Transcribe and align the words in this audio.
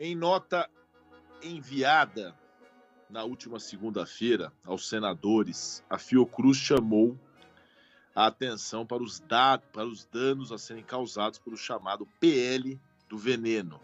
Em 0.00 0.14
nota 0.14 0.70
enviada 1.42 2.32
na 3.10 3.24
última 3.24 3.58
segunda-feira 3.58 4.52
aos 4.64 4.88
senadores, 4.88 5.84
a 5.90 5.98
Fiocruz 5.98 6.56
chamou 6.56 7.18
a 8.14 8.26
atenção 8.26 8.86
para 8.86 9.02
os, 9.02 9.18
dados, 9.18 9.66
para 9.72 9.84
os 9.84 10.04
danos 10.04 10.52
a 10.52 10.58
serem 10.58 10.84
causados 10.84 11.40
pelo 11.40 11.56
chamado 11.56 12.06
PL 12.20 12.80
do 13.08 13.18
veneno, 13.18 13.80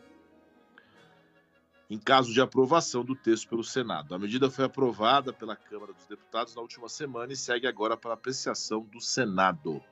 em 1.90 1.98
caso 1.98 2.32
de 2.32 2.40
aprovação 2.40 3.04
do 3.04 3.16
texto 3.16 3.48
pelo 3.48 3.64
Senado. 3.64 4.14
A 4.14 4.18
medida 4.18 4.48
foi 4.48 4.66
aprovada 4.66 5.32
pela 5.32 5.56
Câmara 5.56 5.92
dos 5.92 6.06
Deputados 6.06 6.54
na 6.54 6.62
última 6.62 6.88
semana 6.88 7.32
e 7.32 7.36
segue 7.36 7.66
agora 7.66 7.96
para 7.96 8.14
apreciação 8.14 8.82
do 8.82 9.00
Senado. 9.00 9.82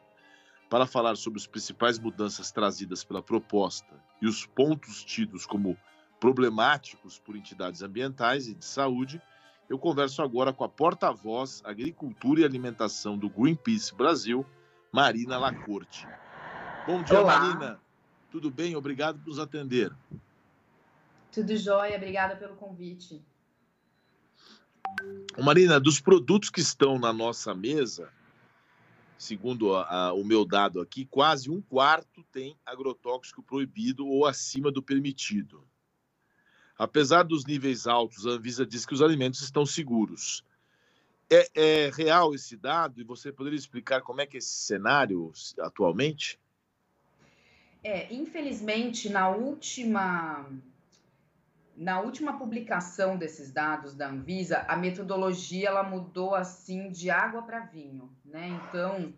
Para 0.71 0.87
falar 0.87 1.17
sobre 1.17 1.41
as 1.41 1.49
principais 1.49 1.99
mudanças 1.99 2.53
trazidas 2.53 3.03
pela 3.03 3.21
proposta 3.21 4.01
e 4.23 4.29
os 4.29 4.47
pontos 4.47 5.03
tidos 5.03 5.45
como 5.45 5.77
problemáticos 6.23 7.19
por 7.19 7.35
entidades 7.35 7.83
ambientais 7.83 8.47
e 8.47 8.55
de 8.55 8.65
saúde, 8.65 9.21
eu 9.69 9.77
converso 9.77 10.23
agora 10.23 10.53
com 10.53 10.63
a 10.63 10.69
porta-voz 10.69 11.61
Agricultura 11.65 12.43
e 12.43 12.45
Alimentação 12.45 13.19
do 13.19 13.29
Greenpeace 13.29 13.93
Brasil, 13.93 14.47
Marina 14.93 15.37
Lacorte. 15.37 16.07
Bom 16.87 17.03
dia, 17.03 17.19
Olá. 17.19 17.41
Marina. 17.41 17.81
Tudo 18.31 18.53
bem? 18.53 18.77
Obrigado 18.77 19.19
por 19.19 19.31
nos 19.31 19.41
atender. 19.41 19.93
Tudo 21.33 21.57
jóia, 21.57 21.97
obrigada 21.97 22.37
pelo 22.37 22.55
convite. 22.55 23.21
Marina, 25.43 25.81
dos 25.81 26.01
produtos 26.01 26.51
que 26.51 26.61
estão 26.61 27.01
na 27.01 27.13
nossa 27.13 27.53
mesa, 27.53 28.13
segundo 29.19 29.75
a, 29.75 29.89
a, 29.93 30.13
o 30.13 30.23
meu 30.23 30.45
dado 30.45 30.81
aqui, 30.81 31.05
quase 31.05 31.51
um 31.51 31.61
quarto 31.61 32.23
tem 32.31 32.57
agrotóxico 32.65 33.43
proibido 33.43 34.07
ou 34.07 34.25
acima 34.25 34.71
do 34.71 34.81
permitido. 34.81 35.67
Apesar 36.83 37.23
dos 37.23 37.47
níveis 37.47 37.87
altos, 37.87 38.27
a 38.27 38.31
Anvisa 38.31 38.67
diz 38.67 38.85
que 38.85 38.93
os 38.93 39.01
alimentos 39.01 39.41
estão 39.41 39.65
seguros. 39.65 40.45
É, 41.31 41.49
é, 41.55 41.91
real 41.95 42.35
esse 42.35 42.57
dado 42.57 43.01
e 43.01 43.05
você 43.05 43.31
poderia 43.31 43.57
explicar 43.57 44.03
como 44.03 44.21
é 44.21 44.27
que 44.27 44.37
é 44.37 44.39
esse 44.39 44.51
cenário 44.51 45.31
atualmente? 45.61 46.41
É, 47.85 48.13
infelizmente, 48.13 49.09
na 49.09 49.31
última 49.31 50.45
na 51.77 52.01
última 52.01 52.37
publicação 52.37 53.17
desses 53.17 53.53
dados 53.53 53.95
da 53.95 54.09
Anvisa, 54.09 54.65
a 54.67 54.77
metodologia 54.77 55.69
ela 55.69 55.85
mudou 55.85 56.35
assim 56.35 56.91
de 56.91 57.11
água 57.11 57.43
para 57.43 57.61
vinho, 57.61 58.11
né? 58.25 58.61
Então, 58.69 59.15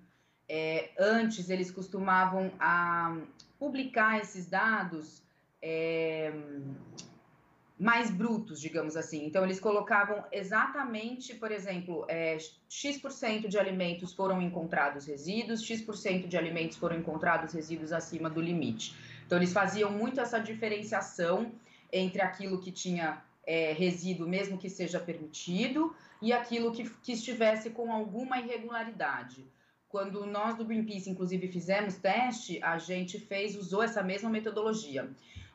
é, 0.46 0.90
antes 0.98 1.48
eles 1.48 1.70
costumavam 1.70 2.52
a, 2.60 3.16
publicar 3.58 4.20
esses 4.20 4.46
dados 4.46 5.22
é, 5.62 6.30
mais 7.78 8.10
brutos, 8.10 8.60
digamos 8.60 8.96
assim. 8.96 9.26
Então, 9.26 9.44
eles 9.44 9.58
colocavam 9.58 10.24
exatamente, 10.30 11.34
por 11.34 11.50
exemplo, 11.50 12.04
é, 12.08 12.38
X% 12.68 13.48
de 13.48 13.58
alimentos 13.58 14.12
foram 14.12 14.40
encontrados 14.40 15.06
resíduos, 15.06 15.62
X% 15.62 16.28
de 16.28 16.36
alimentos 16.36 16.76
foram 16.76 16.96
encontrados 16.96 17.52
resíduos 17.52 17.92
acima 17.92 18.30
do 18.30 18.40
limite. 18.40 18.94
Então, 19.26 19.38
eles 19.38 19.52
faziam 19.52 19.90
muito 19.90 20.20
essa 20.20 20.38
diferenciação 20.38 21.52
entre 21.92 22.22
aquilo 22.22 22.60
que 22.60 22.70
tinha 22.70 23.22
é, 23.46 23.72
resíduo, 23.72 24.28
mesmo 24.28 24.56
que 24.56 24.70
seja 24.70 25.00
permitido, 25.00 25.94
e 26.22 26.32
aquilo 26.32 26.72
que, 26.72 26.88
que 27.02 27.12
estivesse 27.12 27.70
com 27.70 27.92
alguma 27.92 28.38
irregularidade. 28.38 29.44
Quando 29.88 30.26
nós 30.26 30.56
do 30.56 30.64
Greenpeace, 30.64 31.10
inclusive, 31.10 31.48
fizemos 31.48 31.96
teste, 31.96 32.60
a 32.62 32.78
gente 32.78 33.18
fez, 33.18 33.56
usou 33.56 33.82
essa 33.82 34.02
mesma 34.02 34.30
metodologia. 34.30 35.08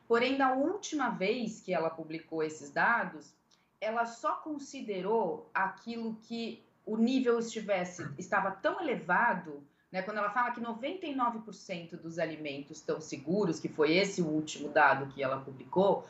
Porém, 0.09 0.39
na 0.39 0.53
última 0.53 1.09
vez 1.09 1.61
que 1.61 1.71
ela 1.71 1.87
publicou 1.87 2.41
esses 2.41 2.71
dados, 2.71 3.31
ela 3.79 4.07
só 4.07 4.37
considerou 4.37 5.47
aquilo 5.53 6.15
que 6.23 6.63
o 6.83 6.97
nível 6.97 7.37
estivesse 7.37 8.03
estava 8.17 8.49
tão 8.49 8.81
elevado, 8.81 9.63
né? 9.91 10.01
Quando 10.01 10.17
ela 10.17 10.31
fala 10.31 10.49
que 10.49 10.59
99% 10.59 12.01
dos 12.01 12.17
alimentos 12.17 12.77
estão 12.77 12.99
seguros, 12.99 13.59
que 13.59 13.69
foi 13.69 13.97
esse 13.97 14.19
o 14.19 14.25
último 14.25 14.69
dado 14.69 15.13
que 15.13 15.21
ela 15.21 15.41
publicou, 15.41 16.03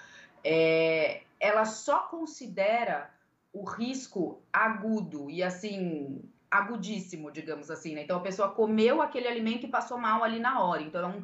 é, 0.45 1.23
ela 1.37 1.65
só 1.65 1.99
considera 1.99 3.11
o 3.51 3.65
risco 3.65 4.41
agudo 4.53 5.29
e 5.29 5.43
assim 5.43 6.23
agudíssimo, 6.49 7.29
digamos 7.29 7.69
assim. 7.69 7.95
Né? 7.95 8.03
Então 8.03 8.15
a 8.15 8.21
pessoa 8.21 8.49
comeu 8.49 9.01
aquele 9.01 9.27
alimento 9.27 9.65
e 9.65 9.69
passou 9.69 9.97
mal 9.97 10.23
ali 10.23 10.39
na 10.39 10.63
hora. 10.63 10.81
Então 10.81 11.01
é 11.01 11.23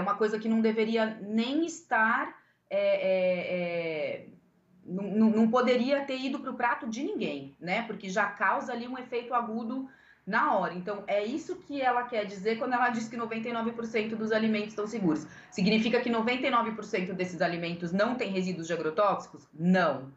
uma 0.00 0.14
coisa 0.14 0.38
que 0.38 0.48
não 0.48 0.60
deveria 0.60 1.18
nem 1.20 1.66
estar. 1.66 2.34
É, 2.68 2.78
é, 2.78 4.24
é 4.24 4.26
não, 4.84 5.30
não 5.30 5.50
poderia 5.50 6.04
ter 6.04 6.18
ido 6.18 6.40
para 6.40 6.50
o 6.50 6.56
prato 6.56 6.88
de 6.88 7.02
ninguém, 7.02 7.56
né? 7.60 7.82
Porque 7.82 8.08
já 8.08 8.26
causa 8.26 8.72
ali 8.72 8.88
um 8.88 8.98
efeito 8.98 9.32
agudo 9.32 9.88
na 10.26 10.54
hora. 10.54 10.74
Então, 10.74 11.02
é 11.06 11.24
isso 11.24 11.56
que 11.56 11.80
ela 11.80 12.04
quer 12.04 12.24
dizer 12.24 12.58
quando 12.58 12.74
ela 12.74 12.90
diz 12.90 13.08
que 13.08 13.16
99% 13.16 14.16
dos 14.16 14.32
alimentos 14.32 14.68
estão 14.68 14.86
seguros. 14.86 15.26
Significa 15.50 16.00
que 16.00 16.10
99% 16.10 17.12
desses 17.12 17.40
alimentos 17.42 17.92
não 17.92 18.14
têm 18.14 18.30
resíduos 18.30 18.66
de 18.66 18.72
agrotóxicos? 18.72 19.48
Não. 19.52 20.12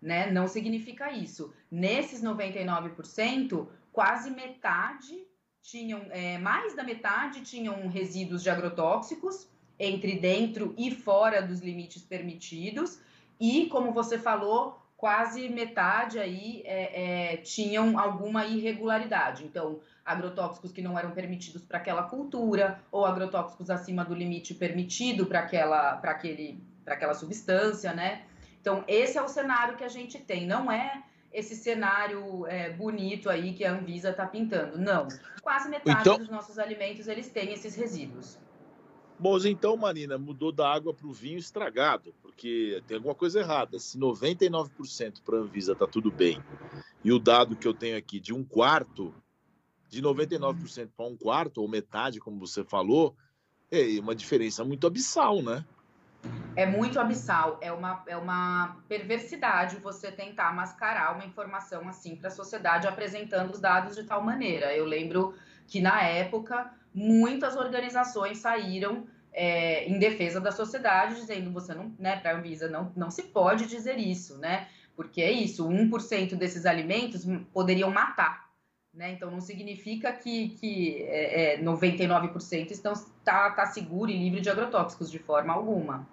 Né? 0.00 0.30
Não 0.30 0.46
significa 0.46 1.10
isso. 1.10 1.52
Nesses 1.70 2.22
99%, 2.22 3.66
quase 3.92 4.30
metade 4.30 5.26
tinham, 5.66 6.06
é, 6.10 6.38
mais 6.38 6.76
da 6.76 6.84
metade 6.84 7.40
tinham 7.40 7.88
resíduos 7.88 8.42
de 8.42 8.48
agrotóxicos 8.48 9.48
entre 9.78 10.18
dentro 10.18 10.72
e 10.78 10.92
fora 10.92 11.42
dos 11.42 11.60
limites 11.60 12.02
permitidos. 12.02 13.00
E, 13.38 13.66
como 13.66 13.92
você 13.92 14.16
falou, 14.16 14.80
quase 14.96 15.48
metade 15.48 16.20
aí 16.20 16.62
é, 16.64 17.32
é, 17.32 17.36
tinham 17.38 17.98
alguma 17.98 18.46
irregularidade. 18.46 19.44
Então, 19.44 19.80
agrotóxicos 20.04 20.70
que 20.70 20.80
não 20.80 20.96
eram 20.96 21.10
permitidos 21.10 21.62
para 21.62 21.78
aquela 21.78 22.04
cultura, 22.04 22.80
ou 22.92 23.04
agrotóxicos 23.04 23.68
acima 23.68 24.04
do 24.04 24.14
limite 24.14 24.54
permitido 24.54 25.26
para 25.26 25.40
aquela, 25.40 25.94
aquele, 25.94 26.62
aquela 26.86 27.12
substância, 27.12 27.92
né? 27.92 28.22
Então, 28.60 28.84
esse 28.86 29.18
é 29.18 29.22
o 29.22 29.28
cenário 29.28 29.76
que 29.76 29.84
a 29.84 29.88
gente 29.88 30.18
tem. 30.18 30.46
Não 30.46 30.70
é 30.70 31.02
esse 31.36 31.54
cenário 31.54 32.46
é, 32.46 32.70
bonito 32.70 33.28
aí 33.28 33.52
que 33.52 33.62
a 33.62 33.74
Anvisa 33.74 34.08
está 34.08 34.24
pintando. 34.24 34.78
Não. 34.78 35.06
Quase 35.42 35.68
metade 35.68 36.00
então... 36.00 36.16
dos 36.16 36.30
nossos 36.30 36.58
alimentos 36.58 37.06
eles 37.08 37.30
têm 37.30 37.52
esses 37.52 37.76
resíduos. 37.76 38.38
Bom, 39.18 39.36
então, 39.44 39.76
Marina, 39.76 40.16
mudou 40.16 40.50
da 40.50 40.72
água 40.72 40.94
para 40.94 41.06
o 41.06 41.12
vinho 41.12 41.38
estragado, 41.38 42.14
porque 42.22 42.82
tem 42.86 42.96
alguma 42.96 43.14
coisa 43.14 43.40
errada. 43.40 43.78
Se 43.78 43.98
99% 43.98 45.22
para 45.22 45.36
a 45.36 45.40
Anvisa 45.40 45.72
está 45.72 45.86
tudo 45.86 46.10
bem, 46.10 46.42
e 47.04 47.12
o 47.12 47.18
dado 47.18 47.54
que 47.54 47.68
eu 47.68 47.74
tenho 47.74 47.98
aqui 47.98 48.18
de 48.18 48.32
um 48.32 48.42
quarto, 48.42 49.14
de 49.90 50.00
99% 50.00 50.88
para 50.96 51.06
um 51.06 51.16
quarto, 51.16 51.60
ou 51.60 51.68
metade, 51.68 52.18
como 52.18 52.40
você 52.40 52.64
falou, 52.64 53.14
é 53.70 54.00
uma 54.00 54.14
diferença 54.14 54.64
muito 54.64 54.86
abissal, 54.86 55.42
né? 55.42 55.66
É 56.54 56.64
muito 56.64 56.98
abissal, 56.98 57.58
é 57.60 57.70
uma, 57.70 58.02
é 58.06 58.16
uma 58.16 58.78
perversidade 58.88 59.76
você 59.76 60.10
tentar 60.10 60.54
mascarar 60.54 61.14
uma 61.14 61.24
informação 61.24 61.86
assim 61.88 62.16
para 62.16 62.28
a 62.28 62.30
sociedade 62.30 62.88
apresentando 62.88 63.52
os 63.52 63.60
dados 63.60 63.94
de 63.94 64.04
tal 64.04 64.22
maneira. 64.22 64.74
Eu 64.74 64.86
lembro 64.86 65.34
que 65.66 65.80
na 65.80 66.02
época 66.02 66.70
muitas 66.94 67.56
organizações 67.56 68.38
saíram 68.38 69.06
é, 69.32 69.86
em 69.86 69.98
defesa 69.98 70.40
da 70.40 70.50
sociedade, 70.50 71.16
dizendo 71.16 71.52
você 71.52 71.74
não, 71.74 71.94
né, 71.98 72.16
para 72.16 72.30
a 72.30 72.38
Anvisa 72.38 72.68
não, 72.68 72.90
não 72.96 73.10
se 73.10 73.24
pode 73.24 73.66
dizer 73.66 73.98
isso, 73.98 74.38
né? 74.38 74.66
Porque 74.96 75.20
é 75.20 75.30
isso, 75.30 75.68
1% 75.68 76.36
desses 76.36 76.64
alimentos 76.64 77.26
poderiam 77.52 77.90
matar. 77.90 78.46
Né? 78.94 79.12
Então 79.12 79.30
não 79.30 79.42
significa 79.42 80.10
que, 80.10 80.48
que 80.58 81.02
é, 81.02 81.56
é, 81.56 81.62
99% 81.62 82.70
estão 82.70 82.94
tá, 83.22 83.50
tá 83.50 83.66
seguro 83.66 84.10
e 84.10 84.16
livre 84.16 84.40
de 84.40 84.48
agrotóxicos 84.48 85.10
de 85.10 85.18
forma 85.18 85.52
alguma. 85.52 86.08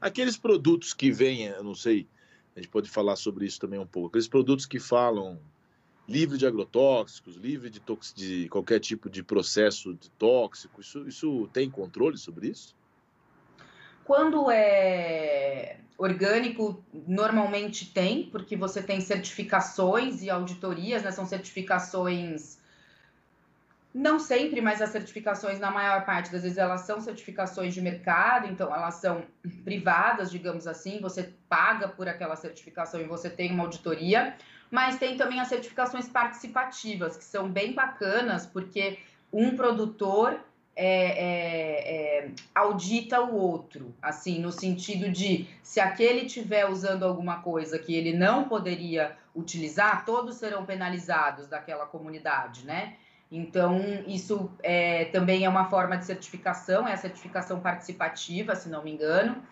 Aqueles 0.00 0.36
produtos 0.36 0.92
que 0.92 1.10
vêm, 1.10 1.44
eu 1.44 1.64
não 1.64 1.74
sei, 1.74 2.06
a 2.54 2.60
gente 2.60 2.70
pode 2.70 2.88
falar 2.90 3.16
sobre 3.16 3.46
isso 3.46 3.60
também 3.60 3.78
um 3.78 3.86
pouco. 3.86 4.08
Aqueles 4.08 4.28
produtos 4.28 4.66
que 4.66 4.78
falam 4.78 5.38
livre 6.08 6.38
de 6.38 6.46
agrotóxicos, 6.46 7.36
livre 7.36 7.68
de, 7.68 7.80
tox... 7.80 8.12
de 8.14 8.48
qualquer 8.48 8.80
tipo 8.80 9.10
de 9.10 9.22
processo 9.22 9.94
de 9.94 10.10
tóxico? 10.10 10.80
Isso, 10.80 11.06
isso 11.06 11.48
tem 11.52 11.70
controle 11.70 12.16
sobre 12.16 12.48
isso? 12.48 12.74
Quando 14.04 14.50
é 14.50 15.80
orgânico, 15.98 16.82
normalmente 17.06 17.92
tem, 17.92 18.30
porque 18.30 18.56
você 18.56 18.82
tem 18.82 19.00
certificações 19.00 20.22
e 20.22 20.30
auditorias, 20.30 21.02
né? 21.02 21.10
São 21.10 21.26
certificações. 21.26 22.57
Não 23.98 24.18
sempre, 24.18 24.60
mas 24.60 24.80
as 24.80 24.90
certificações, 24.90 25.58
na 25.58 25.70
maior 25.70 26.04
parte 26.04 26.30
das 26.30 26.42
vezes, 26.42 26.56
elas 26.56 26.82
são 26.82 27.00
certificações 27.00 27.74
de 27.74 27.80
mercado, 27.80 28.46
então 28.46 28.72
elas 28.72 28.94
são 28.94 29.24
privadas, 29.64 30.30
digamos 30.30 30.66
assim. 30.66 31.00
Você 31.00 31.34
paga 31.48 31.88
por 31.88 32.06
aquela 32.06 32.36
certificação 32.36 33.00
e 33.00 33.04
você 33.04 33.28
tem 33.28 33.50
uma 33.50 33.64
auditoria 33.64 34.36
mas 34.70 34.98
tem 34.98 35.16
também 35.16 35.40
as 35.40 35.48
certificações 35.48 36.08
participativas, 36.08 37.16
que 37.16 37.24
são 37.24 37.48
bem 37.48 37.72
bacanas, 37.72 38.46
porque 38.46 38.98
um 39.32 39.56
produtor 39.56 40.38
é, 40.76 40.86
é, 40.86 42.24
é, 42.26 42.30
audita 42.54 43.20
o 43.20 43.34
outro, 43.34 43.94
assim, 44.00 44.38
no 44.38 44.52
sentido 44.52 45.10
de 45.10 45.48
se 45.62 45.80
aquele 45.80 46.26
estiver 46.26 46.68
usando 46.68 47.04
alguma 47.04 47.40
coisa 47.42 47.78
que 47.78 47.94
ele 47.94 48.12
não 48.12 48.48
poderia 48.48 49.16
utilizar, 49.34 50.04
todos 50.04 50.36
serão 50.36 50.64
penalizados 50.64 51.48
daquela 51.48 51.86
comunidade, 51.86 52.64
né? 52.64 52.96
Então, 53.30 53.80
isso 54.06 54.50
é, 54.62 55.06
também 55.06 55.44
é 55.44 55.48
uma 55.48 55.68
forma 55.68 55.96
de 55.96 56.06
certificação, 56.06 56.88
é 56.88 56.94
a 56.94 56.96
certificação 56.96 57.60
participativa, 57.60 58.54
se 58.54 58.68
não 58.68 58.82
me 58.82 58.90
engano. 58.90 59.42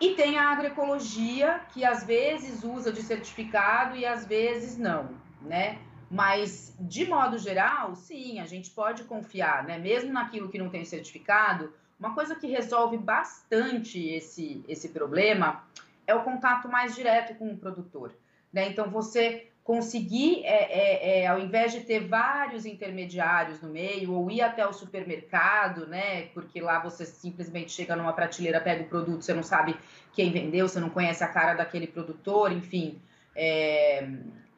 E 0.00 0.14
tem 0.14 0.38
a 0.38 0.50
agroecologia, 0.50 1.60
que 1.72 1.84
às 1.84 2.04
vezes 2.04 2.62
usa 2.64 2.92
de 2.92 3.02
certificado 3.02 3.96
e 3.96 4.06
às 4.06 4.24
vezes 4.24 4.78
não, 4.78 5.10
né? 5.42 5.78
Mas, 6.10 6.74
de 6.80 7.06
modo 7.06 7.36
geral, 7.36 7.94
sim, 7.94 8.40
a 8.40 8.46
gente 8.46 8.70
pode 8.70 9.04
confiar, 9.04 9.64
né? 9.64 9.76
Mesmo 9.76 10.12
naquilo 10.12 10.48
que 10.48 10.58
não 10.58 10.70
tem 10.70 10.84
certificado, 10.84 11.74
uma 11.98 12.14
coisa 12.14 12.34
que 12.34 12.46
resolve 12.46 12.96
bastante 12.96 13.98
esse, 14.08 14.64
esse 14.68 14.90
problema 14.90 15.64
é 16.06 16.14
o 16.14 16.22
contato 16.22 16.68
mais 16.68 16.94
direto 16.94 17.34
com 17.34 17.52
o 17.52 17.58
produtor. 17.58 18.14
Né? 18.52 18.68
Então, 18.68 18.88
você 18.88 19.47
conseguir, 19.68 20.46
é, 20.46 20.62
é, 20.72 21.20
é, 21.20 21.26
ao 21.26 21.38
invés 21.38 21.72
de 21.72 21.80
ter 21.80 22.00
vários 22.00 22.64
intermediários 22.64 23.60
no 23.60 23.68
meio, 23.68 24.14
ou 24.14 24.30
ir 24.30 24.40
até 24.40 24.66
o 24.66 24.72
supermercado, 24.72 25.86
né? 25.86 26.22
Porque 26.32 26.58
lá 26.58 26.78
você 26.78 27.04
simplesmente 27.04 27.70
chega 27.70 27.94
numa 27.94 28.14
prateleira, 28.14 28.62
pega 28.62 28.84
o 28.84 28.88
produto, 28.88 29.20
você 29.20 29.34
não 29.34 29.42
sabe 29.42 29.76
quem 30.14 30.32
vendeu, 30.32 30.66
você 30.66 30.80
não 30.80 30.88
conhece 30.88 31.22
a 31.22 31.28
cara 31.28 31.52
daquele 31.52 31.86
produtor, 31.86 32.50
enfim. 32.50 32.98
É, 33.36 34.08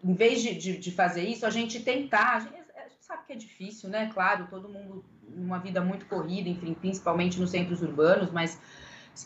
em 0.04 0.14
vez 0.14 0.42
de, 0.42 0.54
de, 0.54 0.78
de, 0.78 0.92
fazer 0.92 1.24
isso, 1.24 1.44
a 1.44 1.50
gente 1.50 1.80
tentar. 1.80 2.36
A 2.36 2.38
gente, 2.38 2.54
a 2.54 2.88
gente, 2.88 3.04
sabe 3.04 3.26
que 3.26 3.32
é 3.32 3.36
difícil, 3.36 3.90
né? 3.90 4.08
Claro, 4.14 4.46
todo 4.48 4.68
mundo 4.68 5.04
numa 5.28 5.58
vida 5.58 5.80
muito 5.80 6.06
corrida, 6.06 6.48
enfim, 6.48 6.72
principalmente 6.72 7.40
nos 7.40 7.50
centros 7.50 7.82
urbanos, 7.82 8.30
mas 8.30 8.60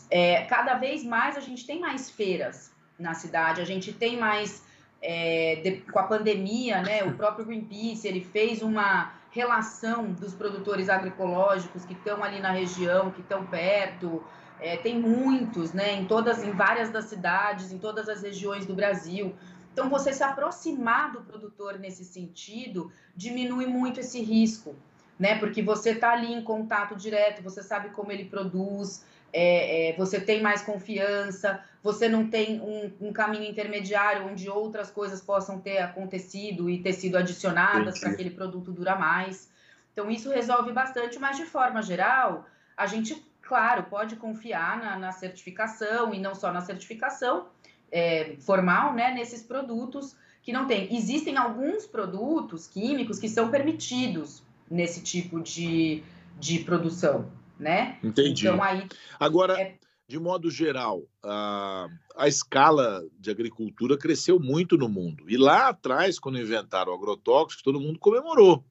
é, 0.09 0.45
cada 0.45 0.79
vez 0.79 1.03
mais 1.03 1.37
a 1.37 1.41
gente 1.41 1.63
tem 1.63 1.79
mais 1.79 2.09
feiras 2.09 2.73
na 2.97 3.13
cidade, 3.13 3.61
a 3.61 3.65
gente 3.65 3.93
tem 3.93 4.17
mais. 4.17 4.64
É, 5.07 5.61
de, 5.63 5.71
com 5.91 5.99
a 5.99 6.03
pandemia, 6.03 6.81
né, 6.81 7.03
o 7.03 7.13
próprio 7.13 7.45
Greenpeace 7.45 8.07
ele 8.07 8.21
fez 8.21 8.63
uma 8.63 9.13
relação 9.29 10.11
dos 10.11 10.33
produtores 10.33 10.89
agroecológicos 10.89 11.85
que 11.85 11.93
estão 11.93 12.23
ali 12.23 12.39
na 12.39 12.51
região, 12.51 13.11
que 13.11 13.21
estão 13.21 13.45
perto, 13.45 14.23
é, 14.59 14.77
tem 14.77 14.99
muitos, 14.99 15.73
né, 15.73 15.93
em 15.93 16.05
todas, 16.05 16.43
em 16.43 16.51
várias 16.51 16.89
das 16.89 17.05
cidades, 17.05 17.71
em 17.71 17.77
todas 17.77 18.09
as 18.09 18.23
regiões 18.23 18.65
do 18.65 18.73
Brasil. 18.73 19.35
Então, 19.73 19.89
você 19.89 20.13
se 20.13 20.23
aproximar 20.23 21.11
do 21.11 21.21
produtor 21.21 21.77
nesse 21.77 22.05
sentido 22.05 22.91
diminui 23.15 23.65
muito 23.65 23.99
esse 23.99 24.21
risco, 24.21 24.73
né? 25.19 25.37
Porque 25.37 25.61
você 25.61 25.89
está 25.89 26.13
ali 26.13 26.33
em 26.33 26.41
contato 26.41 26.95
direto, 26.95 27.43
você 27.43 27.61
sabe 27.61 27.89
como 27.89 28.09
ele 28.09 28.23
produz, 28.23 29.05
é, 29.33 29.89
é, 29.89 29.97
você 29.97 30.17
tem 30.17 30.41
mais 30.41 30.61
confiança, 30.61 31.61
você 31.85 32.09
não 32.09 32.27
tem 32.27 32.59
um, 32.59 32.91
um, 32.99 33.13
caminho 33.13 33.43
intermediário 33.43 34.25
onde 34.25 34.49
outras 34.49 34.89
coisas 34.89 35.21
possam 35.21 35.61
ter 35.61 35.77
acontecido 35.77 36.67
e 36.67 36.81
ter 36.81 36.93
sido 36.93 37.15
adicionadas 37.15 37.99
para 37.99 38.09
aquele 38.09 38.31
produto 38.31 38.71
durar 38.71 38.99
mais. 38.99 39.51
Então, 39.93 40.09
isso 40.09 40.31
resolve 40.31 40.71
bastante, 40.71 41.19
mas 41.19 41.37
de 41.37 41.45
forma 41.45 41.83
geral, 41.83 42.47
a 42.75 42.87
gente, 42.87 43.23
claro, 43.39 43.83
pode 43.83 44.15
confiar 44.15 44.79
na, 44.79 44.97
na 44.97 45.11
certificação 45.11 46.11
e 46.11 46.19
não 46.19 46.33
só 46.33 46.51
na 46.51 46.61
certificação, 46.61 47.49
é, 47.91 48.35
formal 48.39 48.95
né, 48.95 49.13
nesses 49.13 49.43
produtos 49.43 50.17
que 50.41 50.51
não 50.51 50.65
tem. 50.65 50.91
Existem 50.91 51.37
alguns 51.37 51.85
produtos 51.85 52.65
químicos 52.65 53.19
que 53.19 53.29
são 53.29 53.51
permitidos 53.51 54.41
nesse 54.71 55.03
tipo 55.03 55.39
de, 55.39 56.01
de 56.39 56.61
produção, 56.61 57.31
né? 57.59 57.99
Entendi. 58.03 58.47
Então, 58.47 58.63
aí, 58.63 58.87
Agora, 59.19 59.61
é... 59.61 59.75
de 60.07 60.19
modo 60.19 60.51
geral, 60.51 61.03
a, 61.23 61.87
a 62.15 62.27
escala 62.27 63.03
de 63.19 63.31
agricultura 63.31 63.97
cresceu 63.97 64.39
muito 64.39 64.77
no 64.77 64.87
mundo. 64.87 65.29
E 65.29 65.35
lá 65.35 65.69
atrás, 65.69 66.19
quando 66.19 66.39
inventaram 66.39 66.93
agrotóxicos, 66.93 67.63
todo 67.63 67.79
mundo 67.79 67.97
comemorou, 67.97 68.63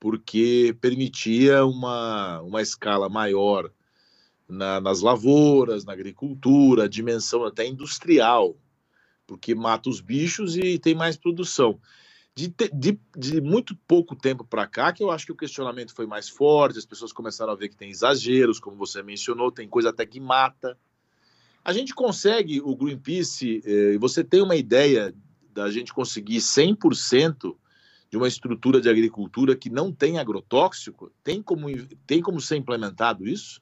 porque 0.00 0.76
permitia 0.80 1.64
uma, 1.64 2.40
uma 2.40 2.62
escala 2.62 3.08
maior 3.08 3.70
na, 4.48 4.80
nas 4.80 5.02
lavouras, 5.02 5.84
na 5.84 5.92
agricultura, 5.92 6.88
dimensão 6.88 7.44
até 7.44 7.66
industrial, 7.66 8.56
porque 9.26 9.54
mata 9.54 9.90
os 9.90 10.00
bichos 10.00 10.56
e 10.56 10.78
tem 10.78 10.94
mais 10.94 11.16
produção. 11.16 11.78
De, 12.34 12.48
de, 12.72 12.98
de 13.16 13.40
muito 13.42 13.76
pouco 13.86 14.16
tempo 14.16 14.42
para 14.42 14.66
cá, 14.66 14.90
que 14.92 15.02
eu 15.02 15.10
acho 15.10 15.26
que 15.26 15.32
o 15.32 15.36
questionamento 15.36 15.94
foi 15.94 16.06
mais 16.06 16.30
forte, 16.30 16.78
as 16.78 16.86
pessoas 16.86 17.12
começaram 17.12 17.52
a 17.52 17.56
ver 17.56 17.68
que 17.68 17.76
tem 17.76 17.90
exageros, 17.90 18.58
como 18.58 18.76
você 18.76 19.02
mencionou, 19.02 19.52
tem 19.52 19.68
coisa 19.68 19.90
até 19.90 20.06
que 20.06 20.18
mata. 20.18 20.78
A 21.62 21.72
gente 21.72 21.94
consegue, 21.94 22.60
o 22.60 22.74
Greenpeace, 22.74 23.62
eh, 23.64 23.98
você 23.98 24.24
tem 24.24 24.42
uma 24.42 24.56
ideia 24.56 25.14
da 25.52 25.70
gente 25.70 25.92
conseguir 25.92 26.38
100% 26.38 27.54
de 28.10 28.16
uma 28.18 28.28
estrutura 28.28 28.80
de 28.80 28.90
agricultura 28.90 29.56
que 29.56 29.70
não 29.70 29.90
tem 29.90 30.18
agrotóxico? 30.18 31.10
Tem 31.24 31.42
como, 31.42 31.66
tem 32.06 32.20
como 32.20 32.40
ser 32.40 32.56
implementado 32.56 33.26
isso? 33.26 33.61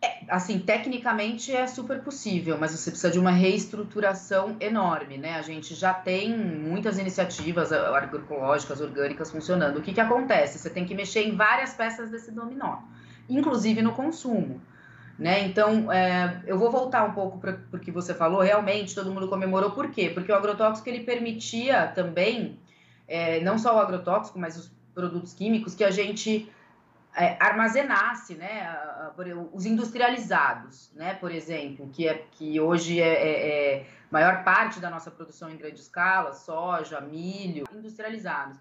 É, 0.00 0.20
assim, 0.28 0.60
tecnicamente 0.60 1.54
é 1.54 1.66
super 1.66 2.00
possível, 2.02 2.56
mas 2.56 2.70
você 2.70 2.90
precisa 2.90 3.10
de 3.10 3.18
uma 3.18 3.32
reestruturação 3.32 4.56
enorme, 4.60 5.18
né? 5.18 5.34
A 5.34 5.42
gente 5.42 5.74
já 5.74 5.92
tem 5.92 6.38
muitas 6.38 6.98
iniciativas 6.98 7.72
agroecológicas, 7.72 8.80
orgânicas 8.80 9.30
funcionando. 9.30 9.78
O 9.78 9.82
que, 9.82 9.92
que 9.92 10.00
acontece? 10.00 10.58
Você 10.58 10.70
tem 10.70 10.84
que 10.84 10.94
mexer 10.94 11.24
em 11.24 11.34
várias 11.34 11.74
peças 11.74 12.10
desse 12.10 12.30
dominó, 12.30 12.78
inclusive 13.28 13.82
no 13.82 13.92
consumo. 13.92 14.60
Né? 15.18 15.44
Então, 15.44 15.90
é, 15.90 16.42
eu 16.46 16.56
vou 16.56 16.70
voltar 16.70 17.02
um 17.02 17.12
pouco 17.12 17.38
para 17.40 17.58
o 17.72 17.78
que 17.80 17.90
você 17.90 18.14
falou. 18.14 18.40
Realmente, 18.40 18.94
todo 18.94 19.12
mundo 19.12 19.26
comemorou. 19.26 19.72
Por 19.72 19.90
quê? 19.90 20.10
Porque 20.10 20.30
o 20.30 20.34
agrotóxico 20.36 20.88
ele 20.88 21.00
permitia 21.00 21.88
também, 21.88 22.56
é, 23.08 23.40
não 23.40 23.58
só 23.58 23.74
o 23.74 23.80
agrotóxico, 23.80 24.38
mas 24.38 24.56
os 24.56 24.70
produtos 24.94 25.34
químicos, 25.34 25.74
que 25.74 25.82
a 25.82 25.90
gente 25.90 26.48
armazenasse, 27.40 28.34
né, 28.34 28.76
os 29.52 29.66
industrializados, 29.66 30.90
né, 30.94 31.14
por 31.14 31.32
exemplo, 31.32 31.88
que, 31.92 32.06
é, 32.06 32.24
que 32.32 32.60
hoje 32.60 33.00
é, 33.00 33.08
é, 33.08 33.76
é 33.78 33.86
maior 34.10 34.44
parte 34.44 34.78
da 34.78 34.88
nossa 34.88 35.10
produção 35.10 35.50
em 35.50 35.56
grande 35.56 35.80
escala, 35.80 36.32
soja, 36.32 37.00
milho, 37.00 37.64
industrializados. 37.74 38.58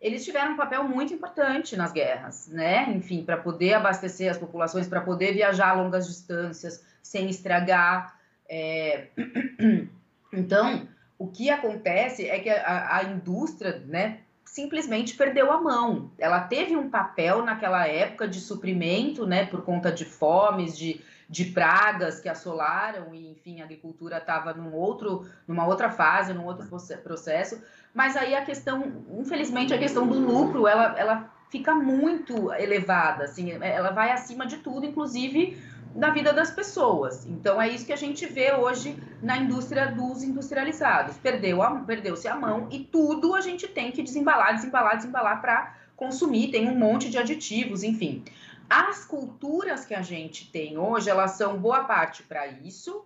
Eles 0.00 0.24
tiveram 0.24 0.52
um 0.52 0.56
papel 0.56 0.84
muito 0.84 1.12
importante 1.12 1.76
nas 1.76 1.92
guerras, 1.92 2.48
né? 2.48 2.88
Enfim, 2.90 3.24
para 3.24 3.36
poder 3.36 3.74
abastecer 3.74 4.30
as 4.30 4.38
populações, 4.38 4.86
para 4.86 5.00
poder 5.00 5.32
viajar 5.32 5.70
a 5.70 5.72
longas 5.72 6.06
distâncias 6.06 6.84
sem 7.02 7.28
estragar. 7.28 8.18
É... 8.48 9.08
Então, 10.30 10.86
o 11.18 11.26
que 11.26 11.48
acontece 11.48 12.28
é 12.28 12.38
que 12.38 12.50
a, 12.50 12.96
a 12.98 13.02
indústria, 13.04 13.82
né, 13.86 14.20
simplesmente 14.52 15.14
perdeu 15.14 15.52
a 15.52 15.60
mão. 15.60 16.10
Ela 16.18 16.40
teve 16.40 16.76
um 16.76 16.88
papel 16.88 17.44
naquela 17.44 17.86
época 17.86 18.26
de 18.26 18.40
suprimento, 18.40 19.26
né, 19.26 19.46
por 19.46 19.62
conta 19.62 19.92
de 19.92 20.04
fomes, 20.04 20.76
de, 20.76 21.00
de 21.28 21.44
pragas 21.46 22.18
que 22.18 22.28
assolaram 22.28 23.14
e, 23.14 23.30
enfim, 23.30 23.60
a 23.60 23.64
agricultura 23.64 24.16
estava 24.16 24.54
num 24.54 24.74
outro, 24.74 25.28
numa 25.46 25.66
outra 25.66 25.90
fase, 25.90 26.32
num 26.32 26.46
outro 26.46 26.66
processo. 27.02 27.62
Mas 27.94 28.16
aí 28.16 28.34
a 28.34 28.44
questão, 28.44 29.04
infelizmente, 29.18 29.74
a 29.74 29.78
questão 29.78 30.06
do 30.06 30.18
lucro, 30.18 30.66
ela, 30.66 30.98
ela 30.98 31.30
fica 31.50 31.74
muito 31.74 32.52
elevada, 32.54 33.24
assim, 33.24 33.50
ela 33.50 33.90
vai 33.90 34.10
acima 34.10 34.46
de 34.46 34.58
tudo, 34.58 34.86
inclusive 34.86 35.58
da 35.94 36.10
vida 36.10 36.32
das 36.32 36.50
pessoas. 36.50 37.26
Então 37.26 37.60
é 37.60 37.68
isso 37.68 37.86
que 37.86 37.92
a 37.92 37.96
gente 37.96 38.26
vê 38.26 38.52
hoje 38.52 38.96
na 39.22 39.36
indústria 39.38 39.86
dos 39.86 40.22
industrializados. 40.22 41.16
Perdeu 41.18 41.62
a, 41.62 41.80
perdeu-se 41.80 42.28
a 42.28 42.36
mão 42.36 42.68
e 42.70 42.80
tudo 42.80 43.34
a 43.34 43.40
gente 43.40 43.66
tem 43.66 43.90
que 43.90 44.02
desembalar, 44.02 44.54
desembalar, 44.54 44.96
desembalar 44.96 45.40
para 45.40 45.76
consumir. 45.96 46.50
Tem 46.50 46.68
um 46.68 46.76
monte 46.76 47.10
de 47.10 47.18
aditivos, 47.18 47.82
enfim. 47.82 48.24
As 48.68 49.04
culturas 49.04 49.84
que 49.84 49.94
a 49.94 50.02
gente 50.02 50.50
tem 50.50 50.76
hoje, 50.76 51.08
elas 51.08 51.32
são 51.32 51.58
boa 51.58 51.84
parte 51.84 52.22
para 52.22 52.46
isso, 52.46 53.04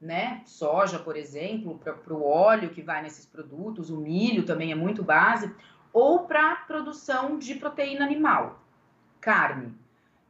né? 0.00 0.42
Soja, 0.44 0.98
por 0.98 1.16
exemplo, 1.16 1.78
para 1.78 2.14
o 2.14 2.24
óleo 2.24 2.70
que 2.70 2.82
vai 2.82 3.02
nesses 3.02 3.24
produtos, 3.24 3.90
o 3.90 3.96
milho 3.96 4.44
também 4.44 4.70
é 4.70 4.74
muito 4.74 5.02
base, 5.02 5.52
ou 5.92 6.20
para 6.20 6.56
produção 6.56 7.38
de 7.38 7.54
proteína 7.54 8.04
animal, 8.04 8.62
carne 9.18 9.74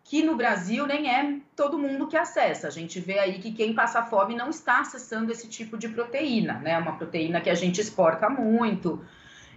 que 0.09 0.23
no 0.23 0.37
Brasil 0.37 0.87
nem 0.87 1.11
é 1.11 1.37
todo 1.55 1.79
mundo 1.79 2.07
que 2.09 2.17
acessa. 2.17 2.67
A 2.67 2.71
gente 2.71 2.99
vê 2.99 3.19
aí 3.19 3.38
que 3.38 3.53
quem 3.53 3.75
passa 3.75 4.03
fome 4.03 4.35
não 4.35 4.49
está 4.49 4.81
acessando 4.81 5.31
esse 5.31 5.47
tipo 5.47 5.77
de 5.77 5.87
proteína, 5.87 6.55
né? 6.55 6.79
Uma 6.79 6.97
proteína 6.97 7.43
que 7.43 7.50
a 7.50 7.55
gente 7.55 7.79
exporta 7.79 8.31
muito. 8.31 9.05